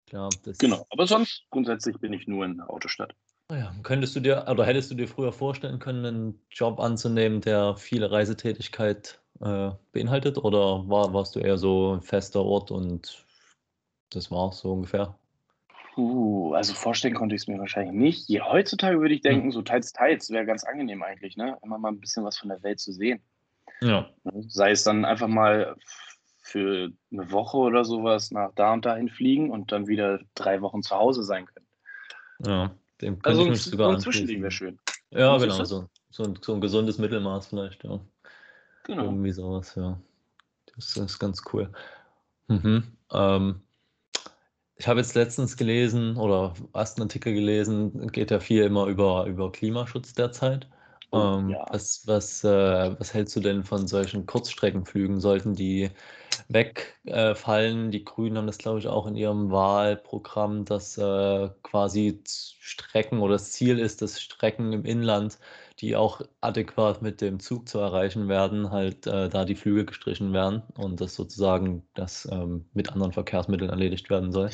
Klar, 0.06 0.30
Genau. 0.58 0.86
Aber 0.90 1.06
sonst 1.06 1.46
grundsätzlich 1.50 1.96
bin 1.98 2.12
ich 2.12 2.26
nur 2.26 2.44
in 2.44 2.56
der 2.56 2.68
Autostadt. 2.68 3.14
Ja, 3.50 3.72
könntest 3.82 4.16
du 4.16 4.20
dir 4.20 4.44
oder 4.48 4.64
hättest 4.64 4.90
du 4.90 4.96
dir 4.96 5.06
früher 5.06 5.32
vorstellen 5.32 5.78
können, 5.78 6.04
einen 6.04 6.46
Job 6.50 6.80
anzunehmen, 6.80 7.40
der 7.40 7.76
viele 7.76 8.10
Reisetätigkeit 8.10 9.20
äh, 9.40 9.70
beinhaltet? 9.92 10.38
Oder 10.38 10.88
war, 10.88 11.14
warst 11.14 11.36
du 11.36 11.40
eher 11.40 11.58
so 11.58 11.94
ein 11.94 12.02
fester 12.02 12.42
Ort 12.42 12.72
und 12.72 13.24
das 14.10 14.32
war's 14.32 14.58
so 14.58 14.72
ungefähr? 14.72 15.16
Puh, 16.00 16.54
also 16.54 16.72
vorstellen 16.72 17.12
konnte 17.12 17.34
ich 17.34 17.42
es 17.42 17.46
mir 17.46 17.58
wahrscheinlich 17.58 17.94
nicht. 17.94 18.26
Je, 18.26 18.40
heutzutage 18.40 19.00
würde 19.00 19.12
ich 19.12 19.20
Hm. 19.20 19.30
denken, 19.30 19.50
so 19.52 19.60
teils, 19.60 19.92
teils 19.92 20.30
wäre 20.30 20.46
ganz 20.46 20.64
angenehm 20.64 21.02
eigentlich, 21.02 21.36
ne? 21.36 21.58
Immer 21.62 21.76
mal 21.76 21.90
ein 21.90 22.00
bisschen 22.00 22.24
was 22.24 22.38
von 22.38 22.48
der 22.48 22.62
Welt 22.62 22.80
zu 22.80 22.90
sehen. 22.90 23.20
Ja. 23.82 24.08
Ne? 24.24 24.44
Sei 24.48 24.70
es 24.70 24.82
dann 24.82 25.04
einfach 25.04 25.28
mal 25.28 25.76
für 26.38 26.90
eine 27.12 27.30
Woche 27.30 27.58
oder 27.58 27.84
sowas 27.84 28.30
nach 28.30 28.50
da 28.54 28.72
und 28.72 28.86
dahin 28.86 29.10
fliegen 29.10 29.50
und 29.50 29.72
dann 29.72 29.88
wieder 29.88 30.20
drei 30.34 30.62
Wochen 30.62 30.82
zu 30.82 30.96
Hause 30.96 31.22
sein 31.22 31.44
können. 31.44 31.66
Ja, 32.46 32.74
dem 33.02 33.20
könnte 33.20 33.28
Also 33.28 33.42
ich 33.42 33.50
mich 33.50 33.62
so 33.62 33.70
sogar 33.72 33.92
ein 33.92 34.00
Zwischending 34.00 34.40
wäre 34.40 34.50
schön. 34.50 34.78
Ja, 35.10 35.34
Was 35.34 35.42
genau, 35.42 35.64
so, 35.64 35.88
so, 36.08 36.22
ein, 36.24 36.38
so 36.40 36.54
ein 36.54 36.62
gesundes 36.62 36.96
Mittelmaß 36.96 37.48
vielleicht, 37.48 37.84
ja. 37.84 38.00
Genau. 38.84 39.02
Irgendwie 39.02 39.32
sowas, 39.32 39.74
ja. 39.74 40.00
Das 40.74 40.96
ist 40.96 41.18
ganz 41.18 41.42
cool. 41.52 41.70
Mhm. 42.48 42.84
Ähm, 43.12 43.60
ich 44.80 44.88
habe 44.88 45.00
jetzt 45.00 45.14
letztens 45.14 45.56
gelesen 45.56 46.16
oder 46.16 46.54
erst 46.74 46.96
einen 46.98 47.04
Artikel 47.08 47.34
gelesen, 47.34 48.08
geht 48.12 48.30
ja 48.30 48.40
viel 48.40 48.64
immer 48.64 48.86
über, 48.86 49.26
über 49.26 49.52
Klimaschutz 49.52 50.14
derzeit. 50.14 50.68
Oh, 51.12 51.34
Ähm, 51.36 51.48
ja. 51.48 51.64
was, 51.68 52.06
was, 52.06 52.42
äh, 52.44 52.98
was 52.98 53.12
hältst 53.14 53.36
du 53.36 53.40
denn 53.40 53.64
von 53.64 53.86
solchen 53.86 54.26
Kurzstreckenflügen? 54.26 55.20
Sollten 55.20 55.54
die 55.54 55.90
wegfallen? 56.48 57.90
Die 57.90 58.04
Grünen 58.04 58.38
haben 58.38 58.46
das, 58.46 58.58
glaube 58.58 58.78
ich, 58.78 58.88
auch 58.88 59.06
in 59.06 59.16
ihrem 59.16 59.50
Wahlprogramm, 59.50 60.64
dass 60.64 60.96
äh, 60.98 61.50
quasi 61.62 62.22
Strecken 62.26 63.20
oder 63.20 63.34
das 63.34 63.52
Ziel 63.52 63.78
ist, 63.78 64.02
dass 64.02 64.20
Strecken 64.20 64.72
im 64.72 64.84
Inland, 64.86 65.38
die 65.80 65.96
auch 65.96 66.20
adäquat 66.40 67.02
mit 67.02 67.20
dem 67.20 67.40
Zug 67.40 67.68
zu 67.68 67.78
erreichen 67.78 68.28
werden, 68.28 68.70
halt 68.70 69.06
äh, 69.06 69.28
da 69.28 69.44
die 69.44 69.54
Flüge 69.56 69.84
gestrichen 69.86 70.32
werden 70.32 70.62
und 70.76 71.00
das 71.00 71.14
sozusagen 71.14 71.88
das 71.94 72.28
ähm, 72.30 72.68
mit 72.74 72.90
anderen 72.92 73.12
Verkehrsmitteln 73.12 73.70
erledigt 73.70 74.10
werden 74.10 74.32
soll. 74.32 74.50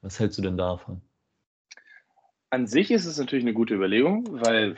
Was 0.00 0.18
hältst 0.20 0.38
du 0.38 0.42
denn 0.42 0.56
davon? 0.56 1.02
An 2.50 2.66
sich 2.66 2.90
ist 2.90 3.04
es 3.06 3.18
natürlich 3.18 3.44
eine 3.44 3.54
gute 3.54 3.74
Überlegung, 3.74 4.40
weil 4.40 4.76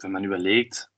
wenn 0.00 0.12
man 0.12 0.24
überlegt, 0.24 0.90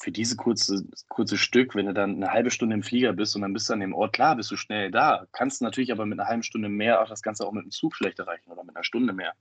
für 0.00 0.12
diese 0.12 0.36
kurze, 0.36 0.84
kurze 1.08 1.38
Stück, 1.38 1.74
wenn 1.74 1.86
du 1.86 1.94
dann 1.94 2.16
eine 2.16 2.32
halbe 2.32 2.50
Stunde 2.50 2.74
im 2.74 2.82
Flieger 2.82 3.12
bist 3.12 3.36
und 3.36 3.42
dann 3.42 3.52
bist 3.52 3.68
du 3.68 3.74
an 3.74 3.80
dem 3.80 3.94
Ort, 3.94 4.12
klar, 4.14 4.36
bist 4.36 4.50
du 4.50 4.56
schnell 4.56 4.90
da. 4.90 5.26
Kannst 5.32 5.62
natürlich 5.62 5.92
aber 5.92 6.06
mit 6.06 6.18
einer 6.18 6.28
halben 6.28 6.42
Stunde 6.42 6.68
mehr 6.68 7.02
auch 7.02 7.08
das 7.08 7.22
Ganze 7.22 7.46
auch 7.46 7.52
mit 7.52 7.64
dem 7.64 7.70
Zug 7.70 7.94
schlecht 7.96 8.18
erreichen 8.18 8.50
oder 8.50 8.64
mit 8.64 8.76
einer 8.76 8.84
Stunde 8.84 9.12
mehr. 9.12 9.34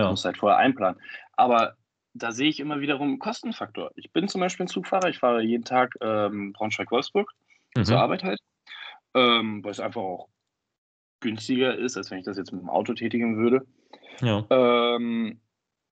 Du 0.00 0.08
Ja, 0.08 0.10
musst 0.10 0.24
halt 0.24 0.38
vorher 0.38 0.58
einplanen. 0.58 1.00
Aber 1.32 1.76
da 2.18 2.32
sehe 2.32 2.48
ich 2.48 2.60
immer 2.60 2.80
wiederum 2.80 3.08
einen 3.08 3.18
Kostenfaktor. 3.18 3.90
Ich 3.96 4.12
bin 4.12 4.28
zum 4.28 4.40
Beispiel 4.40 4.64
ein 4.64 4.68
Zugfahrer, 4.68 5.08
ich 5.08 5.18
fahre 5.18 5.42
jeden 5.42 5.64
Tag 5.64 5.94
ähm, 6.00 6.52
Braunschweig-Wolfsburg 6.52 7.30
zur 7.74 7.96
mhm. 7.96 8.02
Arbeit 8.02 8.24
halt, 8.24 8.40
ähm, 9.14 9.62
weil 9.62 9.70
es 9.70 9.80
einfach 9.80 10.00
auch 10.00 10.28
günstiger 11.20 11.76
ist, 11.76 11.96
als 11.96 12.10
wenn 12.10 12.18
ich 12.18 12.24
das 12.24 12.36
jetzt 12.36 12.52
mit 12.52 12.62
dem 12.62 12.70
Auto 12.70 12.94
tätigen 12.94 13.36
würde. 13.36 13.66
ja, 14.20 14.44
Ähm, 14.50 15.40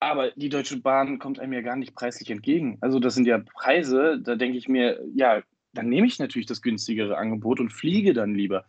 aber 0.00 0.31
die 0.33 0.49
Deutsche 0.49 0.81
Bahn 0.81 1.19
kommt 1.19 1.38
einem 1.38 1.52
ja 1.52 1.62
gar 1.62 1.76
nicht 1.76 1.95
preislich 1.95 2.31
entgegen. 2.31 2.78
Also 2.81 2.99
das 3.00 3.14
sind 3.14 3.26
ja 3.26 3.38
Preise, 3.38 4.21
da 4.21 4.37
denke 4.37 4.59
ich 4.59 4.69
mir, 4.69 5.00
ja, 5.14 5.43
dann 5.73 5.88
nehme 5.88 6.07
ich 6.07 6.19
natürlich 6.19 6.47
das 6.47 6.62
günstigere 6.62 7.16
Angebot 7.16 7.61
und 7.61 7.71
fliege 7.71 8.12
dann 8.12 8.35
lieber. 8.35 8.66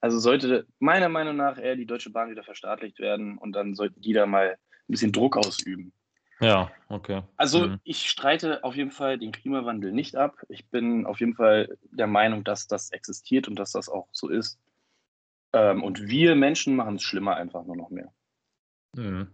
Also 0.00 0.18
sollte 0.18 0.66
meiner 0.78 1.08
Meinung 1.08 1.36
nach 1.36 1.58
eher 1.58 1.76
die 1.76 1.86
Deutsche 1.86 2.10
Bahn 2.10 2.30
wieder 2.30 2.42
verstaatlicht 2.42 2.98
werden 3.00 3.38
und 3.38 3.52
dann 3.52 3.74
sollten 3.74 4.00
die 4.00 4.12
da 4.12 4.26
mal 4.26 4.50
ein 4.52 4.56
bisschen 4.88 5.12
Druck 5.12 5.36
ausüben. 5.36 5.92
Ja, 6.40 6.70
okay. 6.88 7.22
Also 7.36 7.66
Mhm. 7.66 7.80
ich 7.84 8.10
streite 8.10 8.64
auf 8.64 8.74
jeden 8.74 8.90
Fall 8.90 9.18
den 9.18 9.32
Klimawandel 9.32 9.92
nicht 9.92 10.16
ab. 10.16 10.36
Ich 10.48 10.66
bin 10.68 11.06
auf 11.06 11.20
jeden 11.20 11.34
Fall 11.34 11.78
der 11.92 12.06
Meinung, 12.06 12.42
dass 12.44 12.66
das 12.66 12.90
existiert 12.90 13.48
und 13.48 13.56
dass 13.58 13.72
das 13.72 13.88
auch 13.88 14.08
so 14.12 14.28
ist. 14.28 14.58
Ähm, 15.52 15.82
und 15.82 16.08
wir 16.08 16.34
Menschen 16.34 16.76
machen 16.76 16.96
es 16.96 17.02
schlimmer 17.02 17.36
einfach 17.36 17.64
nur 17.64 17.76
noch 17.76 17.90
mehr. 17.90 18.12
Mhm, 18.94 19.28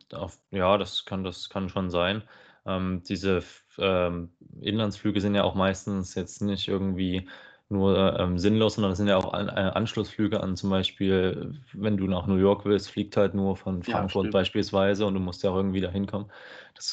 ja, 0.50 0.76
das 0.78 1.04
kann, 1.04 1.24
das 1.24 1.48
kann 1.48 1.68
schon 1.68 1.90
sein. 1.90 2.22
Ähm, 2.66 3.02
diese 3.08 3.42
ähm, 3.78 4.36
Inlandsflüge 4.60 5.20
sind 5.20 5.34
ja 5.34 5.44
auch 5.44 5.54
meistens 5.54 6.14
jetzt 6.14 6.42
nicht 6.42 6.68
irgendwie 6.68 7.28
nur 7.70 8.18
ähm, 8.20 8.38
sinnlos, 8.38 8.74
sondern 8.74 8.92
es 8.92 8.98
sind 8.98 9.08
ja 9.08 9.16
auch 9.16 9.32
an, 9.32 9.48
äh, 9.48 9.52
Anschlussflüge 9.52 10.40
an 10.42 10.56
zum 10.56 10.70
Beispiel, 10.70 11.52
wenn 11.72 11.96
du 11.96 12.06
nach 12.06 12.26
New 12.26 12.36
York 12.36 12.64
willst, 12.64 12.90
fliegt 12.90 13.16
halt 13.16 13.34
nur 13.34 13.56
von 13.56 13.82
Ja, 13.86 14.08
Frankfurt 14.08 14.30
stimmt. 14.30 14.30
beispielsweise 14.30 15.06
und 15.06 15.14
du 15.14 15.20
musst 15.20 15.42
ja 15.42 15.50
auch 15.50 15.56
irgendwie 15.56 15.80
da 15.80 15.90
hinkommen. 15.90 16.30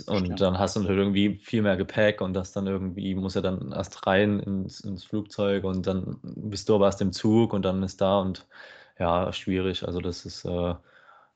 Und 0.07 0.35
Stimmt. 0.35 0.41
dann 0.41 0.57
hast 0.59 0.75
du 0.75 0.79
natürlich 0.81 0.99
irgendwie 1.01 1.35
viel 1.39 1.61
mehr 1.61 1.77
Gepäck 1.77 2.21
und 2.21 2.33
das 2.33 2.51
dann 2.53 2.67
irgendwie 2.67 3.15
muss 3.15 3.35
ja 3.35 3.41
dann 3.41 3.71
erst 3.71 4.05
rein 4.07 4.39
ins, 4.39 4.79
ins 4.81 5.03
Flugzeug 5.03 5.63
und 5.63 5.87
dann 5.87 6.19
bist 6.23 6.69
du 6.69 6.75
aber 6.75 6.85
erst 6.85 7.01
im 7.01 7.11
Zug 7.13 7.53
und 7.53 7.63
dann 7.63 7.83
ist 7.83 7.99
da 8.01 8.19
und 8.19 8.47
ja, 8.99 9.31
schwierig. 9.33 9.83
Also 9.85 9.99
das 10.01 10.25
ist 10.25 10.45
äh, 10.45 10.49
Ja, 10.49 10.81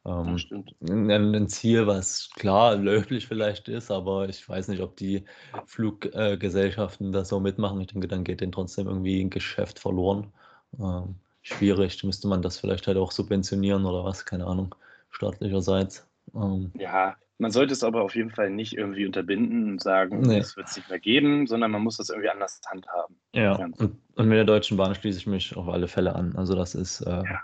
ähm, 0.06 0.46
ein, 0.82 1.10
ein 1.36 1.48
Ziel, 1.50 1.88
was 1.88 2.30
klar 2.32 2.76
löblich 2.76 3.28
vielleicht 3.28 3.68
ist, 3.70 3.91
aber 3.91 4.30
ich 4.30 4.48
weiß 4.48 4.68
nicht, 4.70 4.82
ob 4.82 4.96
die 4.98 5.26
Fluggesellschaften 5.65 7.12
das 7.12 7.30
so 7.30 7.39
mitmachen. 7.39 7.82
Ich 7.82 7.88
denke, 7.88 8.08
dann 8.08 8.24
geht 8.24 8.41
denen 8.41 8.52
trotzdem 8.52 8.88
irgendwie 8.88 9.22
ein 9.24 9.30
Geschäft 9.30 9.80
verloren. 9.80 10.34
Ähm, 10.80 11.15
schwierig, 11.41 12.04
müsste 12.04 12.28
man 12.28 12.41
das 12.41 12.60
vielleicht 12.60 12.88
halt 12.88 12.98
auch 12.98 13.12
subventionieren 13.12 13.86
oder 13.86 14.04
was, 14.04 14.26
keine 14.26 14.46
Ahnung, 14.48 14.76
staatlicherseits. 15.12 16.08
Ähm, 16.34 16.74
Ja, 16.74 17.18
man 17.38 17.52
sollte 17.52 17.74
es 17.74 17.84
aber 17.84 18.02
auf 18.04 18.15
jeden 18.15 18.32
Fall 18.32 18.50
nicht 18.50 18.74
irgendwie 18.78 19.06
unterbinden 19.06 19.69
und 19.71 19.82
sagen, 19.84 20.21
Nee. 20.21 20.39
das 20.39 20.56
wird 20.56 20.67
es 20.67 20.78
nicht 20.78 20.89
mehr 20.89 21.00
geben, 21.00 21.48
sondern 21.48 21.71
man 21.71 21.82
muss 21.82 21.98
das 21.98 22.10
irgendwie 22.10 22.30
anders 22.30 22.62
handhaben. 22.69 23.17
ja, 23.34 23.56
und, 23.56 23.80
und 23.80 24.28
mit 24.28 24.38
der 24.38 24.45
Deutschen 24.45 24.78
Bahn 24.78 24.95
schließe 24.95 25.19
ich 25.19 25.28
mich 25.28 25.56
auf 25.58 25.67
alle 25.67 25.88
Fälle 25.88 26.15
an. 26.15 26.36
Also 26.38 26.56
das 26.56 26.76
ist 26.76 27.02
äh, 27.02 27.10
Ja. 27.24 27.41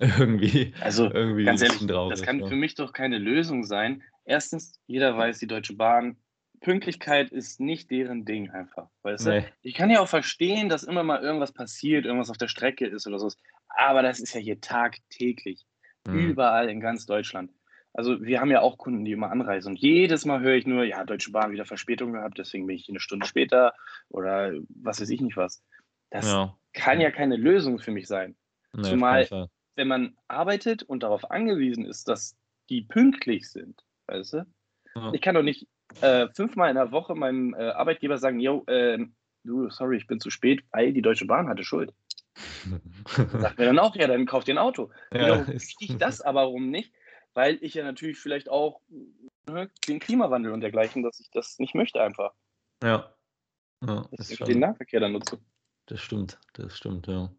irgendwie, 0.18 0.72
Also 0.80 1.10
irgendwie 1.10 1.44
ganz 1.44 1.62
ehrlich, 1.62 1.86
traurig. 1.86 2.10
das 2.18 2.22
kann 2.26 2.40
ja. 2.40 2.46
für 2.46 2.56
mich 2.56 2.74
doch 2.74 2.92
keine 2.92 3.18
Lösung 3.18 3.64
sein. 3.64 4.02
Erstens, 4.24 4.80
jeder 4.86 5.16
weiß, 5.16 5.38
die 5.38 5.46
Deutsche 5.46 5.74
Bahn, 5.76 6.16
Pünktlichkeit 6.60 7.30
ist 7.30 7.60
nicht 7.60 7.90
deren 7.90 8.24
Ding 8.24 8.50
einfach. 8.50 8.88
Weißt 9.02 9.26
du? 9.26 9.30
Nee. 9.30 9.44
Ich 9.62 9.74
kann 9.74 9.90
ja 9.90 10.00
auch 10.00 10.08
verstehen, 10.08 10.68
dass 10.70 10.82
immer 10.84 11.02
mal 11.02 11.22
irgendwas 11.22 11.52
passiert, 11.52 12.06
irgendwas 12.06 12.30
auf 12.30 12.38
der 12.38 12.48
Strecke 12.48 12.86
ist 12.86 13.06
oder 13.06 13.18
so. 13.18 13.30
Aber 13.68 14.02
das 14.02 14.18
ist 14.20 14.32
ja 14.34 14.40
hier 14.40 14.60
tagtäglich. 14.62 15.66
Mhm. 16.08 16.30
Überall 16.30 16.70
in 16.70 16.80
ganz 16.80 17.04
Deutschland. 17.04 17.50
Also 17.96 18.20
wir 18.20 18.40
haben 18.40 18.50
ja 18.50 18.60
auch 18.60 18.76
Kunden, 18.76 19.06
die 19.06 19.12
immer 19.12 19.30
anreisen. 19.30 19.70
Und 19.70 19.78
jedes 19.78 20.26
Mal 20.26 20.40
höre 20.40 20.54
ich 20.54 20.66
nur, 20.66 20.84
ja, 20.84 21.02
Deutsche 21.04 21.32
Bahn 21.32 21.50
wieder 21.50 21.64
Verspätung 21.64 22.12
gehabt, 22.12 22.36
deswegen 22.36 22.66
bin 22.66 22.76
ich 22.76 22.88
eine 22.90 23.00
Stunde 23.00 23.26
später 23.26 23.72
oder 24.10 24.52
was 24.68 25.00
weiß 25.00 25.08
ich 25.08 25.22
nicht 25.22 25.38
was. 25.38 25.62
Das 26.10 26.26
Ja, 26.30 26.54
kann 26.74 27.00
ja 27.00 27.10
keine 27.10 27.36
Lösung 27.36 27.78
für 27.78 27.92
mich 27.92 28.06
sein. 28.06 28.36
nee, 28.74 28.82
Zumal-. 28.82 29.48
Wenn 29.76 29.88
man 29.88 30.16
arbeitet 30.28 30.82
und 30.82 31.02
darauf 31.02 31.30
angewiesen 31.30 31.84
ist, 31.86 32.08
dass 32.08 32.36
die 32.68 32.82
pünktlich 32.82 33.50
sind, 33.50 33.82
weißt 34.08 34.34
du? 34.34 34.46
Ja. 34.94 35.12
Ich 35.12 35.20
kann 35.20 35.34
doch 35.34 35.42
nicht 35.42 35.66
äh, 36.00 36.28
fünfmal 36.34 36.70
in 36.70 36.76
der 36.76 36.92
Woche 36.92 37.14
meinem 37.14 37.54
äh, 37.54 37.70
Arbeitgeber 37.70 38.18
sagen, 38.18 38.40
yo, 38.40 38.64
ähm, 38.68 39.14
du, 39.44 39.70
sorry, 39.70 39.96
ich 39.96 40.06
bin 40.06 40.20
zu 40.20 40.30
spät, 40.30 40.64
weil 40.70 40.92
die 40.92 41.02
Deutsche 41.02 41.26
Bahn 41.26 41.48
hatte 41.48 41.64
Schuld. 41.64 41.92
Sagt 43.38 43.58
mir 43.58 43.66
dann 43.66 43.78
auch, 43.78 43.96
ja, 43.96 44.06
dann 44.06 44.26
kauf 44.26 44.44
dir 44.44 44.54
ein 44.54 44.58
Auto. 44.58 44.90
ja, 45.12 45.20
Wiederum 45.20 45.44
verstehe 45.44 45.88
ich 45.88 45.96
das 45.98 46.20
aber 46.20 46.42
warum 46.42 46.70
nicht, 46.70 46.92
weil 47.36 47.58
ich 47.60 47.74
ja 47.74 47.84
natürlich 47.84 48.18
vielleicht 48.18 48.48
auch 48.48 48.80
ne, 49.46 49.70
den 49.86 50.00
Klimawandel 50.00 50.52
und 50.52 50.62
dergleichen, 50.62 51.02
dass 51.02 51.20
ich 51.20 51.30
das 51.30 51.58
nicht 51.58 51.74
möchte 51.74 52.00
einfach. 52.00 52.32
Ja. 52.82 53.14
Ja, 53.86 54.08
Dass 54.12 54.30
ich 54.30 54.38
den 54.38 54.60
Nahverkehr 54.60 55.00
dann 55.00 55.12
nutze. 55.12 55.38
das 55.84 56.00
stimmt, 56.00 56.40
das 56.54 56.76
stimmt, 56.76 57.06
ja. 57.06 57.30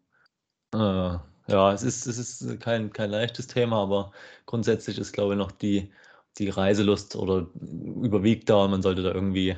Äh, 0.72 1.18
ja, 1.48 1.72
es 1.72 1.82
ist, 1.82 2.06
es 2.06 2.18
ist 2.18 2.60
kein, 2.60 2.92
kein 2.92 3.10
leichtes 3.10 3.48
Thema, 3.48 3.82
aber 3.82 4.12
grundsätzlich 4.46 4.98
ist, 4.98 5.12
glaube 5.12 5.34
ich, 5.34 5.38
noch 5.38 5.50
die, 5.50 5.92
die 6.38 6.48
Reiselust 6.48 7.16
oder 7.16 7.48
überwiegt 7.60 8.48
da 8.48 8.64
und 8.64 8.70
man 8.70 8.82
sollte 8.82 9.02
da 9.02 9.12
irgendwie, 9.12 9.56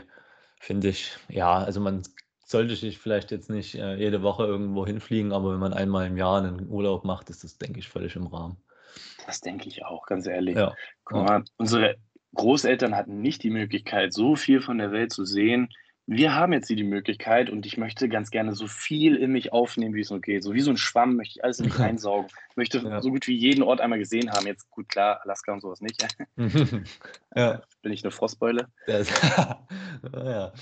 finde 0.59 0.89
ich, 0.89 1.19
ja, 1.29 1.59
also 1.59 1.81
man 1.81 2.03
sollte 2.47 2.77
sich 2.77 2.99
vielleicht 2.99 3.31
jetzt 3.31 3.51
nicht 3.51 3.75
äh, 3.75 3.97
jede 3.97 4.23
Woche 4.23 4.47
irgendwo 4.47 4.87
hinfliegen, 4.87 5.33
aber 5.33 5.53
wenn 5.53 5.61
man 5.61 5.75
einmal 5.75 6.07
im 6.07 6.17
Jahr 6.17 6.39
einen 6.39 6.71
Urlaub 6.71 7.05
macht, 7.05 7.29
ist 7.29 7.45
das, 7.45 7.59
denke 7.59 7.79
ich, 7.81 7.89
völlig 7.91 8.17
im 8.17 8.27
Rahmen. 8.27 8.57
Das 9.27 9.41
denke 9.41 9.69
ich 9.69 9.85
auch, 9.85 10.07
ganz 10.07 10.27
ehrlich. 10.27 10.57
Ja, 10.57 10.75
Guck 11.05 11.25
mal, 11.25 11.45
unsere 11.57 11.97
Großeltern 12.35 12.95
hatten 12.97 13.21
nicht 13.21 13.43
die 13.43 13.51
Möglichkeit, 13.51 14.13
so 14.13 14.37
viel 14.37 14.61
von 14.61 14.79
der 14.79 14.93
Welt 14.93 15.13
zu 15.13 15.25
sehen. 15.25 15.69
Wir 16.07 16.35
haben 16.35 16.53
jetzt 16.53 16.67
hier 16.67 16.77
die 16.77 16.83
Möglichkeit 16.83 17.51
und 17.51 17.67
ich 17.67 17.77
möchte 17.77 18.09
ganz 18.09 18.31
gerne 18.31 18.53
so 18.55 18.67
viel 18.67 19.15
in 19.15 19.31
mich 19.31 19.53
aufnehmen, 19.53 19.95
wie 19.95 20.01
es 20.01 20.11
nur 20.11 20.21
geht. 20.21 20.43
So 20.43 20.55
wie 20.55 20.61
so 20.61 20.71
ein 20.71 20.77
Schwamm 20.77 21.15
möchte 21.15 21.39
ich 21.39 21.45
alles 21.45 21.61
in 21.61 21.67
mich 21.67 21.79
einsaugen. 21.79 22.27
Ich 22.51 22.57
möchte 22.57 22.79
Ja. 22.79 23.01
so 23.01 23.11
gut 23.11 23.29
wie 23.29 23.37
jeden 23.37 23.63
Ort 23.63 23.81
einmal 23.81 23.99
gesehen 24.01 24.33
haben. 24.33 24.47
Jetzt 24.47 24.69
gut, 24.71 24.89
klar, 24.89 25.21
Alaska 25.23 25.53
und 25.53 25.61
sowas 25.61 25.81
nicht. 25.81 26.05
ja, 27.37 27.63
Bin 27.83 27.93
ich 27.93 28.03
eine 28.03 28.11
Frostbeule? 28.11 28.67
ja. 28.89 30.53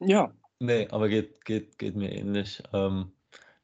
Ja. 0.00 0.32
Nee, 0.60 0.88
aber 0.90 1.08
geht, 1.08 1.44
geht, 1.44 1.78
geht 1.78 1.96
mir 1.96 2.12
ähnlich. 2.12 2.62
Ähm, 2.72 3.12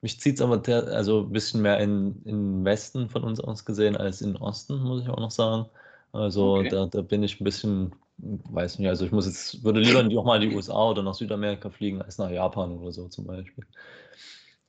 mich 0.04 0.20
zieht 0.20 0.34
es 0.36 0.42
aber 0.42 0.58
der, 0.58 0.86
also 0.88 1.22
ein 1.22 1.32
bisschen 1.32 1.62
mehr 1.62 1.80
in, 1.80 2.22
in 2.26 2.62
Westen 2.62 3.08
von 3.08 3.24
uns 3.24 3.40
aus 3.40 3.64
gesehen 3.64 3.96
als 3.96 4.20
in 4.20 4.36
Osten, 4.36 4.78
muss 4.80 5.00
ich 5.02 5.08
auch 5.08 5.18
noch 5.18 5.30
sagen. 5.30 5.64
Also 6.12 6.58
Okay. 6.58 6.68
da, 6.68 6.84
da 6.84 7.00
bin 7.00 7.22
ich 7.22 7.40
ein 7.40 7.44
bisschen, 7.44 7.96
weiß 8.18 8.78
nicht, 8.78 8.88
also 8.88 9.06
ich 9.06 9.12
muss 9.12 9.26
jetzt, 9.26 9.64
würde 9.64 9.80
lieber 9.80 10.20
auch 10.20 10.26
mal 10.26 10.42
in 10.42 10.50
die 10.50 10.54
USA 10.54 10.90
oder 10.90 11.02
nach 11.02 11.14
Südamerika 11.14 11.70
fliegen, 11.70 12.02
als 12.02 12.18
nach 12.18 12.28
Japan 12.30 12.72
oder 12.72 12.92
so 12.92 13.08
zum 13.08 13.26
Beispiel. 13.26 13.64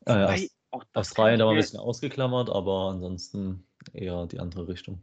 Äh, 0.06 0.48
Australien 0.93 1.39
da 1.39 1.45
mal 1.45 1.52
ein 1.52 1.58
bisschen 1.58 1.82
ausgeklammert, 1.82 2.50
aber 2.50 2.91
ansonsten 2.91 3.67
eher 3.91 4.28
die 4.28 4.39
andere 4.39 4.69
Richtung. 4.69 5.02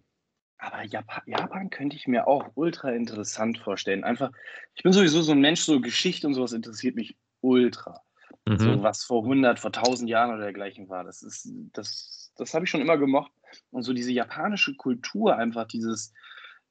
Aber 0.57 0.83
Japan, 0.85 1.23
Japan 1.27 1.69
könnte 1.69 1.97
ich 1.97 2.07
mir 2.07 2.27
auch 2.27 2.53
ultra 2.55 2.93
interessant 2.93 3.59
vorstellen. 3.59 4.03
Einfach, 4.03 4.31
ich 4.75 4.83
bin 4.83 4.95
sowieso 4.95 5.21
so 5.21 5.33
ein 5.33 5.41
Mensch, 5.43 5.61
so 5.61 5.79
Geschichte 5.81 6.27
und 6.27 6.33
sowas 6.33 6.53
interessiert 6.53 6.95
mich 6.95 7.19
ultra. 7.43 8.03
Mhm. 8.47 8.59
So 8.59 8.83
was 8.83 9.05
vor 9.05 9.23
100, 9.23 9.61
vor 9.61 9.71
1000 9.73 10.09
Jahren 10.11 10.31
oder 10.35 10.43
dergleichen 10.45 10.89
war. 10.89 11.05
Das 11.05 11.23
ist, 11.23 11.49
das, 11.73 12.33
das 12.37 12.55
habe 12.55 12.65
ich 12.65 12.71
schon 12.71 12.81
immer 12.81 12.99
gemocht. 12.99 13.31
Und 13.71 13.83
so 13.83 13.93
diese 13.93 14.11
japanische 14.13 14.75
Kultur, 14.75 15.37
einfach 15.37 15.67
dieses 15.67 16.13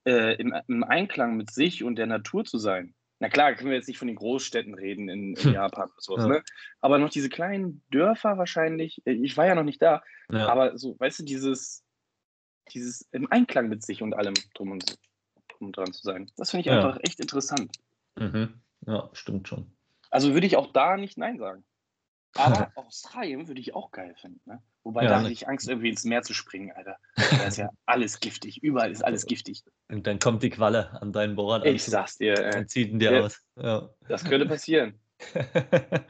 äh, 0.05 0.35
im, 0.35 0.53
im 0.67 0.83
Einklang 0.83 1.37
mit 1.37 1.51
sich 1.51 1.83
und 1.83 1.95
der 1.95 2.07
Natur 2.07 2.43
zu 2.43 2.57
sein. 2.57 2.93
Na 3.19 3.29
klar, 3.29 3.53
können 3.53 3.69
wir 3.69 3.77
jetzt 3.77 3.87
nicht 3.87 3.99
von 3.99 4.07
den 4.07 4.15
Großstädten 4.17 4.73
reden 4.73 5.07
in, 5.07 5.35
in 5.35 5.53
Japan 5.53 5.89
oder 5.89 6.01
sowas, 6.01 6.23
Ja. 6.23 6.29
ne? 6.29 6.43
Aber 6.79 6.97
noch 6.97 7.11
diese 7.11 7.29
kleinen 7.29 7.83
Dörfer 7.91 8.37
wahrscheinlich. 8.39 9.01
äh, 9.05 9.11
Ich 9.13 9.37
war 9.37 9.45
ja 9.45 9.53
noch 9.55 9.63
nicht 9.63 9.81
da, 9.81 10.01
Ja. 10.31 10.47
aber 10.47 10.77
so, 10.77 10.99
weißt 10.99 11.19
du, 11.19 11.23
dieses, 11.23 11.83
dieses 12.73 13.07
im 13.11 13.31
Einklang 13.31 13.69
mit 13.69 13.83
sich 13.85 14.01
und 14.01 14.15
allem 14.15 14.33
drum 14.55 14.71
und, 14.71 14.97
drum 15.49 15.71
dran 15.71 15.93
zu 15.93 16.01
sein. 16.01 16.31
Das 16.35 16.49
finde 16.49 16.61
ich 16.61 16.67
Ja. 16.67 16.77
einfach 16.77 16.99
echt 17.03 17.19
interessant. 17.19 17.77
Mhm. 18.17 18.55
Ja, 18.87 19.09
stimmt 19.13 19.47
schon. 19.47 19.71
Also 20.11 20.33
würde 20.33 20.45
ich 20.47 20.57
auch 20.57 20.71
da 20.71 20.97
nicht 20.97 21.17
Nein 21.17 21.39
sagen. 21.39 21.63
Aber 22.35 22.69
Australien 22.75 23.47
würde 23.47 23.59
ich 23.59 23.73
auch 23.73 23.91
geil 23.91 24.15
finden. 24.19 24.41
Ne? 24.45 24.61
Wobei 24.83 25.03
Ja, 25.03 25.09
da 25.09 25.17
ne. 25.17 25.23
hatte 25.23 25.33
ich 25.33 25.47
Angst, 25.47 25.67
irgendwie 25.67 25.89
ins 25.89 26.03
Meer 26.03 26.21
zu 26.21 26.33
springen, 26.33 26.71
Alter. 26.71 26.97
Da 27.15 27.47
ist 27.47 27.57
ja 27.57 27.69
alles 27.85 28.19
giftig. 28.19 28.61
Überall 28.63 28.91
ist 28.91 29.03
alles 29.03 29.25
giftig. 29.25 29.63
Und 29.89 30.07
dann 30.07 30.19
kommt 30.19 30.43
die 30.43 30.49
Qualle 30.49 31.01
an 31.01 31.11
deinen 31.11 31.35
Bohrer 31.35 31.65
Ich 31.65 31.83
sag's 31.83 32.17
dir, 32.17 32.33
äh, 32.33 32.59
und 32.59 32.69
zieht 32.69 32.89
ihn 32.89 32.99
dir 32.99 33.11
Ja. 33.13 33.21
aus. 33.21 33.41
Ja. 33.57 33.89
das 34.07 34.23
könnte 34.23 34.45
passieren. 34.45 34.99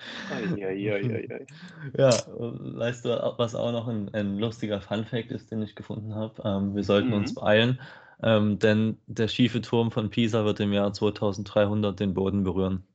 Ja, 1.97 2.11
weißt 2.27 3.05
du, 3.05 3.09
was 3.37 3.55
auch 3.55 3.71
noch 3.71 3.87
ein, 3.87 4.13
ein 4.13 4.37
lustiger 4.37 4.79
Funfact 4.81 5.31
ist, 5.31 5.51
den 5.51 5.61
ich 5.61 5.75
gefunden 5.75 6.15
habe? 6.15 6.41
Ähm, 6.45 6.75
wir 6.75 6.83
sollten 6.83 7.09
Mhm. 7.09 7.15
uns 7.15 7.33
beeilen, 7.33 7.79
ähm, 8.23 8.59
denn 8.59 9.01
der 9.07 9.27
schiefe 9.27 9.61
Turm 9.61 9.91
von 9.91 10.09
Pisa 10.09 10.45
wird 10.45 10.59
im 10.59 10.71
Jahr 10.73 10.93
2300 10.93 11.99
den 11.99 12.13
Boden 12.13 12.43
berühren. 12.43 12.87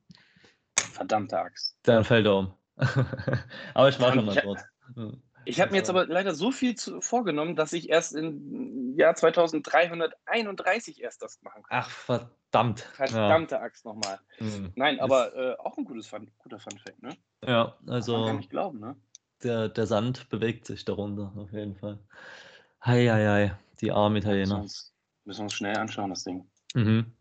Verdammte 0.96 1.38
Axt. 1.38 1.76
Dann 1.82 2.04
fällt 2.04 2.26
er 2.26 2.37
um. 2.37 2.54
aber 3.74 3.88
ich 3.88 4.00
war 4.00 4.12
schon 4.12 4.24
mal 4.24 4.35
dort. 4.35 4.61
Hm. 4.94 5.22
Ich 5.44 5.61
habe 5.61 5.70
mir 5.70 5.76
jetzt 5.78 5.90
aber 5.90 6.06
leider 6.06 6.35
so 6.35 6.50
viel 6.50 6.74
zu, 6.74 7.00
vorgenommen, 7.00 7.54
dass 7.54 7.72
ich 7.72 7.88
erst 7.88 8.14
im 8.14 8.96
Jahr 8.96 9.14
2331 9.14 11.00
erst 11.00 11.22
das 11.22 11.40
machen 11.42 11.62
kann. 11.62 11.82
Ach, 11.82 11.88
verdammt. 11.88 12.80
Verdammte 12.80 13.61
Axt 13.61 13.85
nochmal. 13.85 14.18
Ja. 14.40 14.46
Hm. 14.46 14.72
Nein, 14.74 14.98
aber 14.98 15.37
äh, 15.37 15.56
auch 15.59 15.78
ein 15.78 15.85
gutes 15.85 16.09
Fun, 16.09 16.30
guter 16.38 16.59
Funfact, 16.59 17.00
ne? 17.02 17.16
Ja, 17.46 17.66
Kann 17.66 17.85
man 17.85 17.94
also 17.94 18.32
nicht 18.32 18.50
glauben, 18.50 18.80
ne? 18.80 18.96
der, 19.42 19.68
der 19.68 19.87
Sand 19.87 20.28
bewegt 20.28 20.66
sich 20.66 20.85
darunter, 20.85 21.32
auf 21.37 21.52
jeden 21.52 21.76
Fall. 21.76 21.98
Hei, 22.85 23.06
hei, 23.06 23.26
hei, 23.26 23.59
die 23.80 23.92
armen 23.92 24.14
Müssen 24.14 24.28
Italiener. 24.28 24.61
uns, 24.61 24.92
müssen 25.24 25.42
uns 25.42 25.54
schnell 25.54 25.76
anschauen, 25.76 26.11
das 26.11 26.24
Ding. 26.24 26.46
Mhm. 26.74 27.12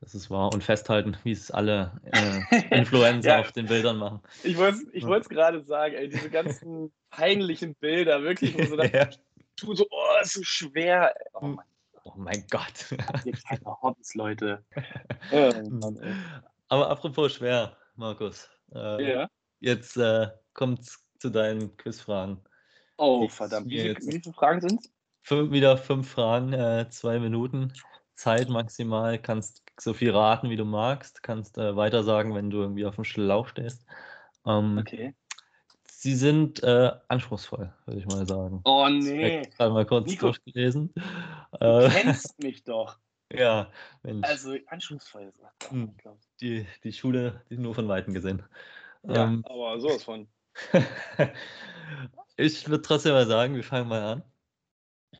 Das 0.00 0.14
ist 0.14 0.30
wahr. 0.30 0.52
Und 0.52 0.64
festhalten, 0.64 1.16
wie 1.24 1.32
es 1.32 1.50
alle 1.50 1.92
äh, 2.12 2.40
Influencer 2.78 3.28
Ja. 3.30 3.40
auf 3.40 3.52
den 3.52 3.66
Bildern 3.66 3.98
machen. 3.98 4.20
Ich 4.42 4.56
wollte 4.56 4.78
ich 4.92 5.04
es 5.04 5.28
gerade 5.28 5.62
sagen, 5.62 5.94
ey, 5.94 6.08
diese 6.08 6.30
ganzen 6.30 6.90
peinlichen 7.10 7.74
Bilder, 7.74 8.22
wirklich, 8.22 8.56
wo 8.56 8.64
so 8.64 8.76
das 8.76 8.90
Ja. 8.92 9.08
tut 9.56 9.76
so, 9.76 9.86
oh, 9.90 10.22
ist 10.22 10.32
so 10.34 10.42
schwer. 10.42 11.14
Oh 11.34 11.46
mein 11.46 11.64
Oh 12.04 12.12
mein 12.16 12.44
Gott. 12.50 12.86
Ihr 13.26 13.34
keine 13.46 13.60
Hobbys, 13.82 14.14
Leute. 14.14 14.64
Ey. 15.30 15.52
Aber 16.68 16.88
apropos 16.88 17.34
schwer, 17.34 17.76
Markus. 17.94 18.48
Äh, 18.74 19.12
ja. 19.12 19.28
Jetzt 19.60 19.98
äh, 19.98 20.28
kommt 20.54 20.80
zu 21.18 21.28
deinen 21.28 21.76
Quizfragen. 21.76 22.38
Oh, 22.96 23.24
Ich 23.26 23.32
verdammt. 23.32 23.68
Wie, 23.68 23.80
viel, 23.80 23.96
wie 24.00 24.18
viele 24.20 24.34
Fragen 24.34 24.60
sind 24.62 24.80
es? 24.80 25.50
Wieder 25.50 25.76
fünf 25.76 26.10
Fragen, 26.10 26.54
äh, 26.54 26.88
zwei 26.88 27.18
Minuten 27.18 27.72
Zeit 28.16 28.48
maximal. 28.48 29.18
Kannst 29.18 29.62
so 29.78 29.94
viel 29.94 30.10
raten, 30.10 30.50
wie 30.50 30.56
du 30.56 30.64
magst. 30.64 31.22
Kannst 31.22 31.58
äh, 31.58 31.76
weiter 31.76 32.02
sagen, 32.02 32.34
wenn 32.34 32.50
du 32.50 32.58
irgendwie 32.58 32.84
auf 32.86 32.96
dem 32.96 33.04
Schlauch 33.04 33.48
stehst. 33.48 33.86
Ähm, 34.46 34.78
Okay. 34.80 35.14
Sie 35.84 36.14
sind 36.14 36.62
äh, 36.62 36.92
anspruchsvoll, 37.08 37.74
würde 37.84 38.00
ich 38.00 38.06
mal 38.06 38.26
sagen. 38.26 38.62
Oh, 38.64 38.88
Ich 38.88 39.06
nee. 39.06 39.40
habe 39.40 39.50
gerade 39.56 39.72
mal 39.74 39.86
kurz 39.86 40.10
Nico. 40.10 40.26
durchgelesen. 40.28 40.92
Du 40.94 41.02
Äh, 41.60 41.88
kennst 41.90 42.42
mich 42.42 42.64
doch. 42.64 42.98
ja, 43.32 43.70
Mensch, 44.02 44.26
Also, 44.26 44.56
anspruchsvoll. 44.68 45.30
er. 45.42 45.70
Hm. 45.70 45.94
Ich 45.98 46.04
die, 46.40 46.66
die 46.84 46.92
Schule, 46.92 47.44
die 47.50 47.58
nur 47.58 47.74
von 47.74 47.86
Weitem 47.88 48.14
gesehen. 48.14 48.42
Ja, 49.02 49.26
Ähm, 49.26 49.44
aber 49.44 49.78
sowas 49.78 50.04
von. 50.04 50.26
ich 52.36 52.68
würde 52.68 52.82
trotzdem 52.82 53.12
mal 53.12 53.26
sagen, 53.26 53.54
wir 53.54 53.64
fangen 53.64 53.88
mal 53.88 54.02
an. 54.02 54.22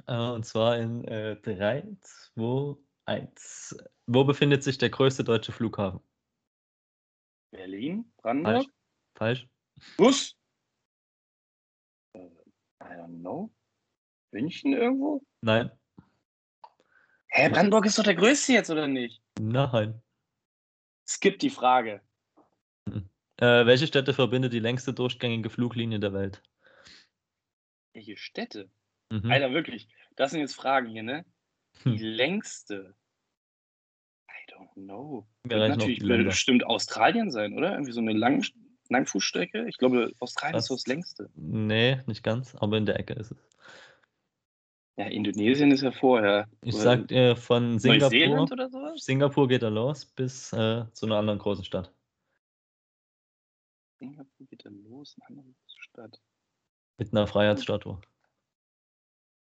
Äh, 0.07 0.35
und 0.35 0.45
zwar 0.45 0.79
in 0.79 1.05
äh, 1.05 1.37
3, 1.37 1.85
2, 2.01 2.77
1. 3.11 3.77
Wo 4.07 4.25
befindet 4.25 4.63
sich 4.63 4.79
der 4.79 4.89
größte 4.91 5.25
deutsche 5.25 5.51
Flughafen? 5.51 6.01
Berlin? 7.51 8.13
Falsch. 8.23 8.45
Brandenburg? 8.45 8.67
Falsch? 9.17 9.49
Bus? 9.97 10.37
Äh, 12.13 12.27
I 12.27 12.85
don't 12.85 13.21
know. 13.21 13.53
München 14.31 14.75
irgendwo? 14.75 15.23
Nein. 15.41 15.73
Hä, 17.33 17.49
Brandenburg 17.49 17.87
ist 17.87 17.99
doch 17.99 18.05
der 18.05 18.15
größte 18.15 18.53
jetzt, 18.53 18.71
oder 18.71 18.87
nicht? 18.87 19.23
Nein. 19.41 20.01
Skip 21.09 21.41
die 21.41 21.51
Frage. 21.51 22.01
Äh, 22.87 23.67
welche 23.67 23.87
Städte 23.89 24.15
verbindet 24.15 24.53
die 24.53 24.61
längste 24.61 24.93
durchgängige 24.93 25.51
Fluglinie 25.51 25.99
der 25.99 26.13
Welt? 26.13 26.43
Welche 27.93 28.17
Städte? 28.17 28.71
Mhm. 29.11 29.31
Alter, 29.33 29.53
wirklich. 29.53 29.89
Das 30.15 30.31
sind 30.31 30.41
jetzt 30.41 30.55
Fragen 30.55 30.89
hier, 30.89 31.03
ne? 31.03 31.25
Die 31.85 31.99
Hm. 31.99 32.05
längste. 32.05 32.95
Don't 34.61 34.75
know. 34.75 35.27
Wir 35.45 35.59
Wird 35.59 35.71
natürlich 35.71 36.01
Länder. 36.01 36.25
bestimmt 36.25 36.65
Australien 36.67 37.31
sein, 37.31 37.57
oder? 37.57 37.73
Irgendwie 37.73 37.93
so 37.93 38.01
eine 38.01 38.13
Lang 38.13 38.45
Langfußstrecke. 38.89 39.69
Ich 39.69 39.79
glaube, 39.79 40.13
Australien 40.19 40.59
ist 40.59 40.67
so 40.67 40.75
das 40.75 40.87
längste. 40.87 41.31
Nee, 41.35 42.01
nicht 42.07 42.23
ganz, 42.23 42.55
aber 42.57 42.77
in 42.77 42.87
der 42.87 42.99
Ecke 42.99 43.15
ist 43.15 43.31
es. 43.31 43.39
Ja, 44.97 45.07
Indonesien 45.07 45.71
ist 45.71 45.83
ja 45.83 45.93
vorher. 45.93 46.49
Ich 46.63 46.75
Oder 46.75 46.83
sag 46.83 47.09
dir 47.09 47.37
von 47.37 47.79
Singapur. 47.79 48.11
Neuseeland 48.11 48.53
oder 48.53 48.69
sowas? 48.69 49.05
Singapur 49.05 49.49
geht 49.49 49.63
er 49.63 49.71
los 49.71 50.05
bis 50.05 50.53
äh, 50.53 50.85
zu 50.93 51.07
einer 51.07 51.17
anderen 51.17 51.39
großen 51.39 51.65
Stadt. 51.65 51.93
Singapur 54.01 54.47
geht 54.49 54.65
dann 54.67 54.83
los, 54.83 55.17
eine 55.21 55.39
andere 55.39 55.55
Stadt. 55.67 56.21
Mit 56.99 57.13
einer 57.13 57.27
Freiheitsstatue. 57.27 57.99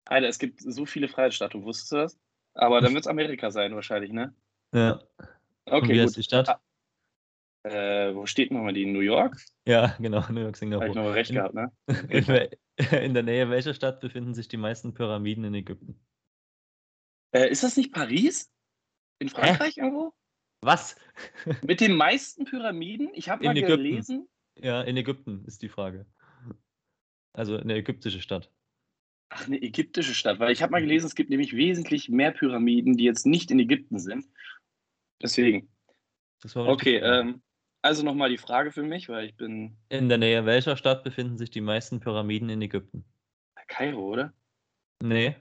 Alter, 0.06 0.28
es 0.28 0.38
gibt 0.38 0.60
so 0.60 0.86
viele 0.86 1.08
Freiheitsstatuen, 1.08 1.64
wusstest 1.64 1.92
du 1.92 1.96
das? 1.96 2.18
Aber 2.54 2.80
dann 2.80 2.94
wird 2.94 3.04
es 3.04 3.08
Amerika 3.08 3.50
sein 3.50 3.74
wahrscheinlich, 3.74 4.12
ne? 4.12 4.32
Ja. 4.74 4.92
Und 5.66 5.72
Okay, 5.72 5.88
wie 5.94 6.00
heißt 6.00 6.14
gut. 6.14 6.18
die 6.18 6.22
Stadt? 6.24 6.48
Ah. 6.48 6.60
Äh, 7.66 8.14
wo 8.14 8.26
steht 8.26 8.50
nochmal 8.50 8.74
die? 8.74 8.84
New 8.84 9.00
York? 9.00 9.40
Ja, 9.66 9.96
genau, 9.98 10.20
New 10.30 10.40
York, 10.40 10.48
Habe 10.48 10.50
ich 10.50 10.56
Singapur. 10.58 10.94
noch 10.94 11.14
recht 11.14 11.30
In- 11.30 11.36
gehabt, 11.36 11.54
ne? 11.54 11.72
In, 12.76 12.94
in 12.98 13.14
der 13.14 13.22
Nähe 13.22 13.48
welcher 13.48 13.72
Stadt 13.72 14.00
befinden 14.00 14.34
sich 14.34 14.48
die 14.48 14.56
meisten 14.58 14.92
Pyramiden 14.94 15.44
in 15.44 15.54
Ägypten? 15.54 15.98
Äh, 17.32 17.48
ist 17.48 17.62
das 17.62 17.76
nicht 17.76 17.92
Paris? 17.92 18.50
In 19.20 19.28
Frankreich 19.28 19.78
irgendwo? 19.78 20.12
Was? 20.60 20.96
Mit 21.64 21.80
den 21.80 21.94
meisten 21.96 22.44
Pyramiden? 22.44 23.10
Ich 23.14 23.28
habe 23.28 23.44
mal 23.44 23.56
Ägypten. 23.56 23.76
gelesen. 23.76 24.28
Ja, 24.56 24.82
in 24.82 24.96
Ägypten 24.96 25.44
ist 25.46 25.62
die 25.62 25.68
Frage. 25.68 26.06
Also 27.32 27.56
eine 27.56 27.74
ägyptische 27.76 28.20
Stadt. 28.20 28.50
Ach, 29.30 29.46
eine 29.46 29.60
ägyptische 29.62 30.14
Stadt, 30.14 30.38
weil 30.38 30.52
ich 30.52 30.62
habe 30.62 30.72
mal 30.72 30.80
gelesen, 30.80 31.06
es 31.06 31.14
gibt 31.14 31.30
nämlich 31.30 31.54
wesentlich 31.56 32.08
mehr 32.08 32.30
Pyramiden, 32.32 32.96
die 32.96 33.04
jetzt 33.04 33.24
nicht 33.26 33.50
in 33.50 33.58
Ägypten 33.58 33.98
sind. 33.98 34.26
Deswegen. 35.22 35.68
Okay, 36.54 36.96
ähm, 36.96 37.42
also 37.82 38.02
nochmal 38.02 38.30
die 38.30 38.38
Frage 38.38 38.72
für 38.72 38.82
mich, 38.82 39.08
weil 39.08 39.26
ich 39.26 39.36
bin 39.36 39.76
In 39.88 40.08
der 40.08 40.18
Nähe 40.18 40.44
welcher 40.44 40.76
Stadt 40.76 41.04
befinden 41.04 41.38
sich 41.38 41.50
die 41.50 41.60
meisten 41.60 42.00
Pyramiden 42.00 42.48
in 42.48 42.60
Ägypten? 42.62 43.04
Kairo, 43.66 44.12
oder? 44.12 44.32
Nee, 45.02 45.36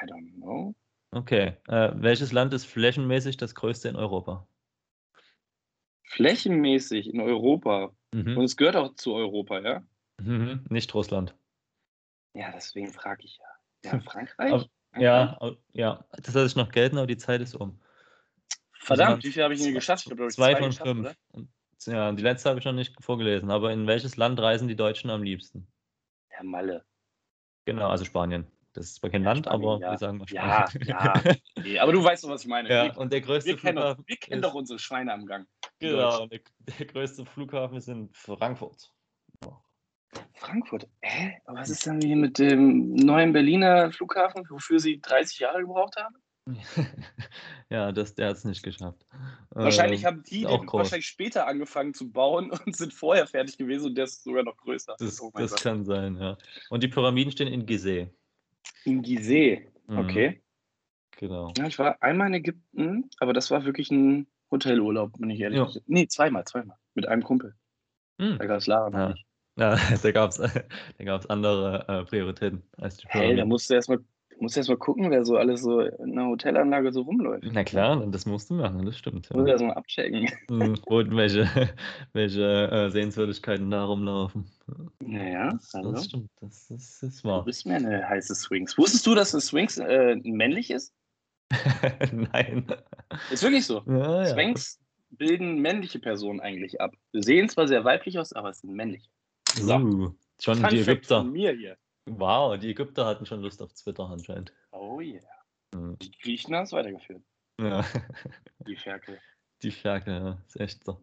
I 0.00 0.06
don't 0.06 0.32
know. 0.36 0.74
okay. 1.10 1.56
Äh, 1.68 1.90
welches 1.96 2.32
Land 2.32 2.54
ist 2.54 2.66
flächenmäßig 2.66 3.36
das 3.36 3.54
größte 3.54 3.88
in 3.88 3.96
Europa? 3.96 4.46
Flächenmäßig 6.04 7.12
in 7.12 7.20
Europa. 7.20 7.92
Und 8.12 8.26
Mhm. 8.26 8.40
es 8.40 8.56
gehört 8.56 8.76
auch 8.76 8.94
zu 8.94 9.14
Europa, 9.14 9.60
ja? 9.60 9.82
Mhm. 10.20 10.64
Nicht 10.70 10.94
Russland. 10.94 11.36
Ja, 12.34 12.52
deswegen 12.52 12.92
frage 12.92 13.24
ich 13.24 13.38
ja. 13.38 13.92
Ja, 13.92 14.00
Frankreich? 14.00 14.68
Ja, 14.96 15.38
ja, 15.72 16.04
das 16.12 16.34
lasse 16.34 16.46
ich 16.46 16.56
noch 16.56 16.70
gelten, 16.70 16.98
aber 16.98 17.06
die 17.06 17.16
Zeit 17.16 17.40
ist 17.40 17.54
um. 17.54 17.80
Verdammt, 18.80 19.16
Also 19.16 19.28
wie 19.28 19.32
viel 19.32 19.42
habe 19.44 19.54
ich 19.54 19.62
denn 19.62 19.74
geschafft? 19.74 20.06
Ich 20.06 20.16
glaube 20.16 20.32
Zwei 20.32 20.54
zwei 20.54 20.62
von 20.62 20.72
fünf. 20.72 21.00
oder? 21.00 21.14
Und, 21.32 21.48
ja, 21.86 22.10
die 22.12 22.22
letzte 22.22 22.48
habe 22.48 22.58
ich 22.58 22.64
noch 22.64 22.72
nicht 22.72 22.94
vorgelesen. 23.02 23.50
Aber 23.50 23.72
in 23.72 23.86
welches 23.86 24.16
Land 24.16 24.40
reisen 24.40 24.66
die 24.66 24.76
Deutschen 24.76 25.10
am 25.10 25.22
liebsten? 25.22 25.66
Ja, 26.32 26.42
Malle. 26.42 26.84
Genau, 27.64 27.88
also 27.88 28.04
Spanien. 28.04 28.46
Das 28.72 28.86
ist 28.86 28.94
zwar 28.96 29.10
kein 29.10 29.22
Ja, 29.24 29.32
Land, 29.32 29.46
Spanien, 29.46 29.68
aber 29.68 29.80
ja. 29.80 29.90
wir 29.92 29.98
sagen 29.98 30.18
mal 30.18 30.26
Ja, 30.30 30.66
Spanien. 30.68 30.88
ja. 30.88 31.34
Nee, 31.62 31.78
aber 31.78 31.92
du 31.92 32.02
weißt 32.02 32.24
doch, 32.24 32.30
was 32.30 32.42
ich 32.42 32.48
meine. 32.48 32.68
ja, 32.68 32.84
wir, 32.84 32.98
und 32.98 33.12
der 33.12 33.20
größte 33.20 33.50
wir, 33.50 33.56
kennen 33.56 33.76
doch, 33.76 33.82
Flughafen. 33.82 34.04
wir 34.06 34.16
kennen 34.16 34.42
doch 34.42 34.54
unsere 34.54 34.78
Schweine 34.78 35.12
am 35.12 35.26
Gang. 35.26 35.46
Genau, 35.80 36.26
der, 36.26 36.40
der 36.78 36.86
größte 36.86 37.26
Flughafen 37.26 37.76
ist 37.76 37.88
in 37.88 38.08
Frankfurt. 38.12 38.92
Frankfurt. 40.34 40.88
Hä? 41.02 41.38
Aber 41.44 41.58
was 41.58 41.70
ist 41.70 41.84
denn 41.86 42.00
hier 42.00 42.16
mit 42.16 42.38
dem 42.38 42.94
neuen 42.94 43.32
Berliner 43.32 43.92
Flughafen, 43.92 44.44
wofür 44.48 44.78
sie 44.78 45.00
30 45.00 45.40
Jahre 45.40 45.60
gebraucht 45.60 45.96
haben? 45.96 46.16
ja, 47.70 47.92
das, 47.92 48.14
der 48.14 48.28
hat 48.28 48.36
es 48.36 48.44
nicht 48.44 48.62
geschafft. 48.62 49.04
Wahrscheinlich 49.50 50.00
Ähm, 50.02 50.06
haben 50.06 50.22
die 50.22 50.44
den 50.46 50.64
groß. 50.66 50.78
wahrscheinlich 50.78 51.06
später 51.06 51.46
angefangen 51.46 51.92
zu 51.92 52.10
bauen 52.10 52.50
und 52.66 52.74
sind 52.76 52.94
vorher 52.94 53.26
fertig 53.26 53.58
gewesen 53.58 53.86
und 53.88 53.94
der 53.96 54.04
ist 54.04 54.24
sogar 54.24 54.44
noch 54.44 54.56
größer. 54.56 54.96
Das, 54.98 55.20
Oh 55.20 55.30
das 55.34 55.56
kann 55.56 55.84
sein, 55.84 56.16
ja. 56.16 56.38
Und 56.70 56.82
die 56.82 56.88
Pyramiden 56.88 57.32
stehen 57.32 57.48
in 57.48 57.66
Gizeh. 57.66 58.08
In 58.84 59.02
Gizeh. 59.02 59.66
Mhm, 59.86 59.98
Okay. 59.98 60.42
Genau. 61.18 61.52
Ja, 61.58 61.66
ich 61.66 61.78
war 61.80 62.00
einmal 62.00 62.28
in 62.28 62.34
Ägypten, 62.34 63.10
aber 63.18 63.32
das 63.32 63.50
war 63.50 63.64
wirklich 63.64 63.90
ein 63.90 64.28
Hotelurlaub, 64.52 65.18
bin 65.18 65.30
ich 65.30 65.40
ehrlich. 65.40 65.58
Ja. 65.58 65.64
gesagt. 65.64 65.88
Nee, 65.88 66.06
zweimal, 66.06 66.44
zweimal. 66.44 66.76
Mit 66.94 67.06
einem 67.08 67.24
Kumpel. 67.24 67.56
Hm. 68.20 68.38
Da 68.38 68.46
gab 68.46 68.58
es 68.58 68.68
Lara 68.68 68.90
Ja. 69.10 69.14
Ja, 69.58 69.76
da 70.02 70.10
gab 70.12 70.30
es 70.30 70.36
da 70.98 71.04
gab's 71.04 71.26
andere 71.26 71.84
äh, 71.88 72.04
Prioritäten 72.04 72.62
als 72.76 72.96
die 72.98 73.06
Hey, 73.08 73.20
da 73.36 73.44
Pyramiden. 73.44 73.48
musst 73.48 73.68
du 73.70 73.74
erstmal 73.74 73.98
musst 74.40 74.54
du 74.54 74.60
erst 74.60 74.70
mal 74.70 74.76
gucken, 74.76 75.10
wer 75.10 75.24
so 75.24 75.36
alles 75.36 75.62
so 75.62 75.80
in 75.80 76.12
einer 76.12 76.28
Hotelanlage 76.28 76.92
so 76.92 77.00
rumläuft. 77.02 77.42
Na 77.52 77.64
klar, 77.64 78.06
das 78.06 78.24
musst 78.24 78.50
du 78.50 78.54
machen, 78.54 78.86
das 78.86 78.96
stimmt. 78.96 79.28
Ja. 79.34 79.44
erst 79.46 79.64
mal 79.64 79.72
abchecken. 79.72 80.28
Hm, 80.48 80.76
Und 80.86 81.10
welche, 81.16 81.48
welche 82.12 82.70
äh, 82.70 82.88
Sehenswürdigkeiten 82.90 83.68
da 83.68 83.84
rumlaufen. 83.84 84.44
Naja, 85.00 85.50
Das, 85.54 85.74
also. 85.74 85.90
das 85.90 86.04
stimmt, 86.04 86.30
das, 86.40 86.68
das 86.68 87.02
ist 87.02 87.24
Du 87.24 87.28
wahr. 87.30 87.44
bist 87.44 87.66
mir 87.66 87.76
eine 87.76 88.08
heiße 88.08 88.32
Swings. 88.36 88.78
Wusstest 88.78 89.04
du, 89.08 89.16
dass 89.16 89.34
eine 89.34 89.40
Swings 89.40 89.76
äh, 89.78 90.14
männlich 90.22 90.70
ist? 90.70 90.94
Nein. 92.12 92.66
Ist 93.32 93.42
wirklich 93.42 93.66
so. 93.66 93.82
Ja, 93.86 94.22
ja. 94.22 94.26
Swings 94.26 94.78
bilden 95.10 95.58
männliche 95.60 95.98
Personen 95.98 96.38
eigentlich 96.40 96.80
ab. 96.80 96.94
Sie 97.12 97.22
sehen 97.22 97.48
zwar 97.48 97.66
sehr 97.66 97.84
weiblich 97.84 98.18
aus, 98.20 98.32
aber 98.34 98.50
es 98.50 98.60
sind 98.60 98.72
männlich. 98.74 99.10
So. 99.54 99.74
Uh, 99.76 100.14
schon 100.40 100.58
Fun 100.58 100.70
die 100.70 100.80
Ägypter. 100.80 101.18
von 101.20 101.32
mir 101.32 101.52
hier. 101.52 101.76
Wow, 102.06 102.58
die 102.58 102.70
Ägypter 102.70 103.04
hatten 103.06 103.26
schon 103.26 103.42
Lust 103.42 103.60
auf 103.62 103.72
Twitter 103.72 104.08
anscheinend. 104.08 104.52
Oh 104.72 105.00
yeah. 105.00 105.20
Hm. 105.74 105.98
Die 105.98 106.10
Griechen 106.10 106.54
haben 106.54 106.64
es 106.64 106.72
weitergeführt. 106.72 107.22
Ja, 107.60 107.84
Die 108.66 108.76
Ferkel. 108.76 109.18
die 109.62 109.70
Ferkel, 109.70 110.14
ja, 110.14 110.38
ist 110.46 110.60
echt 110.60 110.84
so. 110.84 111.00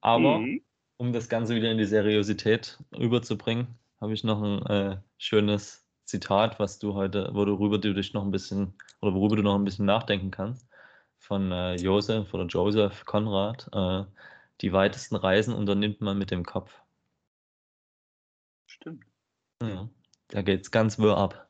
Aber 0.00 0.38
Mhm. 0.38 0.62
um 0.96 1.12
das 1.12 1.28
Ganze 1.28 1.54
wieder 1.54 1.70
in 1.70 1.78
die 1.78 1.84
Seriosität 1.84 2.78
überzubringen, 2.96 3.78
habe 4.00 4.14
ich 4.14 4.24
noch 4.24 4.42
ein 4.42 4.64
äh, 4.66 4.96
schönes 5.18 5.84
Zitat, 6.04 6.58
was 6.58 6.78
du 6.78 6.94
heute, 6.94 7.28
worüber 7.32 7.78
du 7.78 7.92
dich 7.92 8.14
noch 8.14 8.24
ein 8.24 8.30
bisschen 8.30 8.74
oder 9.02 9.14
worüber 9.14 9.36
du 9.36 9.42
noch 9.42 9.56
ein 9.56 9.64
bisschen 9.64 9.84
nachdenken 9.86 10.30
kannst, 10.30 10.66
von 11.18 11.52
äh, 11.52 11.74
Josef 11.74 12.32
oder 12.32 12.46
Joseph 12.46 13.04
Konrad. 13.04 13.68
Äh, 13.72 14.04
die 14.62 14.72
weitesten 14.72 15.16
Reisen 15.16 15.54
unternimmt 15.54 16.00
man 16.00 16.16
mit 16.18 16.30
dem 16.30 16.44
Kopf. 16.44 16.80
Stimmt. 18.80 19.04
Ja, 19.62 19.88
da 20.28 20.42
geht's 20.42 20.70
ganz 20.70 20.98
wirr 20.98 21.16
ab. 21.16 21.48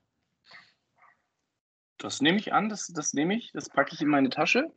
Das 1.99 2.21
nehme 2.21 2.39
ich 2.39 2.53
an, 2.53 2.69
das, 2.69 2.87
das 2.89 3.13
nehme 3.13 3.37
ich, 3.37 3.53
das 3.53 3.69
packe 3.69 3.95
ich 3.95 4.01
in 4.01 4.09
meine 4.09 4.31
Tasche. 4.31 4.73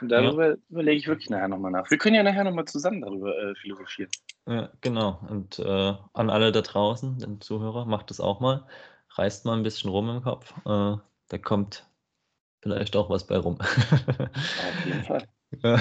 Und 0.00 0.10
darüber 0.10 0.56
überlege 0.68 0.98
ich 0.98 1.08
wirklich 1.08 1.30
nachher 1.30 1.48
nochmal 1.48 1.70
nach. 1.70 1.90
Wir 1.90 1.96
können 1.96 2.16
ja 2.16 2.22
nachher 2.22 2.44
nochmal 2.44 2.66
zusammen 2.66 3.00
darüber 3.00 3.36
äh, 3.36 3.54
philosophieren. 3.54 4.10
Ja, 4.46 4.70
genau. 4.82 5.20
Und 5.28 5.58
äh, 5.58 5.94
an 6.12 6.30
alle 6.30 6.52
da 6.52 6.60
draußen, 6.60 7.18
den 7.18 7.40
Zuhörer, 7.40 7.86
macht 7.86 8.10
das 8.10 8.20
auch 8.20 8.40
mal. 8.40 8.66
Reißt 9.14 9.46
mal 9.46 9.56
ein 9.56 9.62
bisschen 9.62 9.90
rum 9.90 10.10
im 10.10 10.22
Kopf. 10.22 10.52
Äh, 10.66 10.96
da 11.28 11.38
kommt 11.42 11.88
vielleicht 12.60 12.94
auch 12.94 13.08
was 13.08 13.26
bei 13.26 13.38
rum. 13.38 13.58
Auf 13.60 14.86
jeden 14.86 15.04
Fall. 15.04 15.26
Ja. 15.62 15.78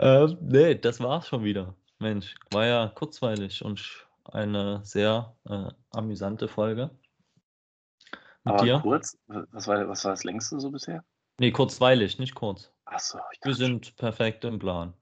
ähm, 0.00 0.36
nee, 0.40 0.74
das 0.74 0.98
war's 0.98 1.28
schon 1.28 1.44
wieder. 1.44 1.76
Mensch, 2.00 2.34
war 2.50 2.66
ja 2.66 2.88
kurzweilig 2.88 3.64
und 3.64 4.03
eine 4.34 4.84
sehr 4.84 5.36
äh, 5.48 5.68
amüsante 5.90 6.48
Folge. 6.48 6.90
Mit 8.44 8.54
Aber 8.54 8.62
dir? 8.64 8.80
kurz, 8.80 9.16
was 9.26 9.66
war, 9.66 9.88
was 9.88 10.04
war 10.04 10.12
das 10.12 10.24
längste 10.24 10.60
so 10.60 10.70
bisher? 10.70 11.04
Nee, 11.38 11.50
kurzweilig, 11.52 12.18
nicht 12.18 12.34
kurz. 12.34 12.72
Achso, 12.84 13.18
ich 13.32 13.40
Wir 13.44 13.54
sind 13.54 13.96
perfekt 13.96 14.44
im 14.44 14.58
Plan. 14.58 14.92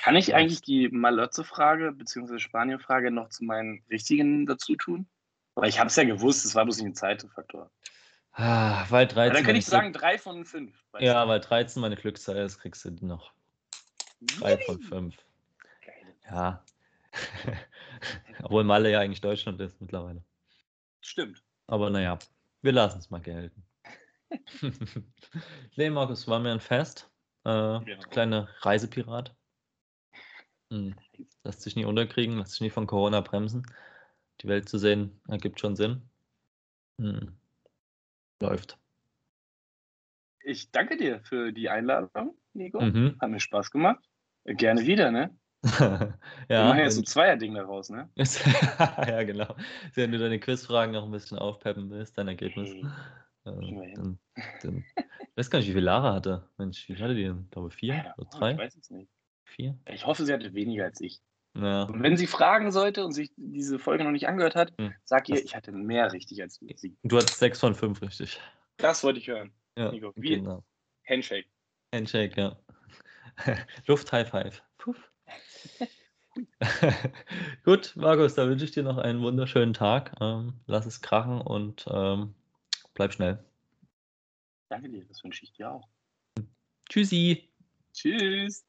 Kann 0.00 0.16
ich 0.16 0.34
eigentlich 0.34 0.62
die 0.62 0.88
Malotze-Frage 0.88 1.92
bzw. 1.92 2.38
Spanien-Frage 2.38 3.10
noch 3.10 3.28
zu 3.28 3.44
meinen 3.44 3.82
richtigen 3.90 4.46
dazu 4.46 4.76
tun? 4.76 5.06
Weil 5.54 5.68
ich 5.68 5.78
habe 5.78 5.88
es 5.88 5.96
ja 5.96 6.04
gewusst, 6.04 6.44
es 6.46 6.54
war 6.54 6.64
bloß 6.64 6.78
nicht 6.78 6.86
ein 6.86 6.94
Zeitfaktor. 6.94 7.70
Ah, 8.32 8.86
weil 8.88 9.06
13. 9.08 9.26
Ja, 9.26 9.32
dann 9.34 9.44
meine 9.46 9.58
ich 9.58 9.66
sagen, 9.66 9.92
drei 9.92 10.16
von 10.16 10.44
fünf. 10.44 10.72
Glück- 10.92 11.02
Ja, 11.02 11.26
weil 11.26 11.40
13 11.40 11.82
meine 11.82 11.96
Glückszahl 11.96 12.36
ist, 12.36 12.58
kriegst 12.60 12.84
du 12.84 12.90
noch. 13.04 13.32
Drei 14.38 14.52
Yippie! 14.52 14.64
von 14.64 14.80
fünf. 14.80 15.16
Geil. 15.84 16.14
Ja. 16.30 16.64
Obwohl 18.42 18.64
Malle 18.64 18.90
ja 18.90 19.00
eigentlich 19.00 19.20
Deutschland 19.20 19.60
ist 19.60 19.80
mittlerweile. 19.80 20.22
Stimmt. 21.00 21.42
Aber 21.66 21.90
naja, 21.90 22.18
wir 22.62 22.72
lassen 22.72 22.98
es 22.98 23.10
mal 23.10 23.20
gelten. 23.20 23.64
nee, 25.76 25.90
Markus, 25.90 26.28
war 26.28 26.40
mir 26.40 26.52
ein 26.52 26.60
Fest. 26.60 27.10
Äh, 27.44 27.80
Kleiner 28.10 28.48
Reisepirat. 28.60 29.34
Hm. 30.70 30.94
Lässt 31.44 31.62
sich 31.62 31.76
nie 31.76 31.84
unterkriegen, 31.84 32.38
lässt 32.38 32.52
sich 32.52 32.60
nie 32.60 32.70
von 32.70 32.86
Corona 32.86 33.20
bremsen. 33.20 33.66
Die 34.40 34.48
Welt 34.48 34.68
zu 34.68 34.78
sehen, 34.78 35.20
ergibt 35.28 35.60
schon 35.60 35.76
Sinn. 35.76 36.02
Hm. 37.00 37.38
Läuft. 38.40 38.78
Ich 40.42 40.70
danke 40.70 40.96
dir 40.96 41.20
für 41.24 41.52
die 41.52 41.68
Einladung, 41.68 42.38
Nico. 42.54 42.80
Mhm. 42.80 43.16
Hat 43.20 43.30
mir 43.30 43.40
Spaß 43.40 43.70
gemacht. 43.70 44.02
Gerne 44.44 44.86
wieder, 44.86 45.10
ne? 45.10 45.36
ja, 45.64 46.14
Wir 46.48 46.64
machen 46.64 46.78
jetzt 46.78 46.94
so 46.94 47.00
ein 47.02 47.06
Zweierding 47.06 47.54
daraus, 47.54 47.90
ne? 47.90 48.08
Ja, 48.78 49.22
genau. 49.24 49.54
Wenn 49.94 50.12
du 50.12 50.18
deine 50.18 50.38
Quizfragen 50.38 50.92
noch 50.92 51.04
ein 51.04 51.10
bisschen 51.10 51.38
aufpeppen 51.38 51.90
willst, 51.90 52.16
dein 52.16 52.28
Ergebnis. 52.28 52.70
Hey, 52.70 52.84
Äh, 53.44 53.94
dann, 53.94 54.18
dann, 54.62 54.84
ich 54.96 55.36
weiß 55.36 55.50
gar 55.50 55.58
nicht, 55.60 55.68
wie 55.68 55.72
viel 55.72 55.82
Lara 55.82 56.12
hatte. 56.14 56.48
Mensch, 56.58 56.88
wie 56.88 56.96
hatte 56.96 57.14
die 57.14 57.24
denn? 57.24 57.44
Ich 57.44 57.50
glaube 57.50 57.70
vier 57.70 57.94
Ja, 57.94 58.14
oder 58.18 58.28
Ich 58.30 58.38
drei? 58.38 58.58
weiß 58.58 58.76
es 58.76 58.90
nicht. 58.90 59.10
Vier? 59.44 59.78
Ich 59.90 60.04
hoffe, 60.06 60.24
sie 60.26 60.32
hatte 60.32 60.52
weniger 60.54 60.84
als 60.84 61.00
ich. 61.00 61.20
Ja. 61.56 61.84
Und 61.84 62.02
wenn 62.02 62.16
sie 62.16 62.26
fragen 62.26 62.70
sollte 62.70 63.04
und 63.04 63.12
sich 63.12 63.32
diese 63.36 63.78
Folge 63.78 64.04
noch 64.04 64.10
nicht 64.10 64.28
angehört 64.28 64.54
hat, 64.54 64.72
Hm. 64.78 64.92
sag 65.04 65.28
ihr, 65.28 65.36
Das- 65.36 65.44
ich 65.44 65.56
hatte 65.56 65.72
mehr 65.72 66.12
richtig 66.12 66.42
als 66.42 66.60
sie. 66.76 66.96
Du 67.02 67.16
hattest 67.16 67.38
sechs 67.38 67.58
von 67.60 67.74
fünf, 67.74 68.02
richtig. 68.02 68.38
Das 68.76 69.02
wollte 69.02 69.18
ich 69.18 69.28
hören. 69.28 69.50
Ja, 69.78 69.90
Nico, 69.92 70.12
wie- 70.16 70.36
genau. 70.36 70.62
Handshake. 71.08 71.48
Handshake, 71.94 72.38
ja. 72.38 72.56
Luft 73.86 74.12
High 74.12 74.28
Five. 74.28 74.62
Puff. 74.76 75.10
Gut, 77.64 77.94
Markus, 77.96 78.34
da 78.34 78.48
wünsche 78.48 78.64
ich 78.64 78.72
dir 78.72 78.82
noch 78.82 78.98
einen 78.98 79.22
wunderschönen 79.22 79.74
Tag. 79.74 80.14
Ähm, 80.20 80.54
lass 80.66 80.86
es 80.86 81.00
krachen 81.00 81.40
und 81.40 81.86
ähm, 81.90 82.34
bleib 82.94 83.12
schnell. 83.12 83.44
Danke 84.68 84.88
dir, 84.88 85.04
das 85.04 85.24
wünsche 85.24 85.44
ich 85.44 85.52
dir 85.52 85.70
auch. 85.70 85.88
Tschüssi. 86.88 87.50
Tschüss. 87.92 88.64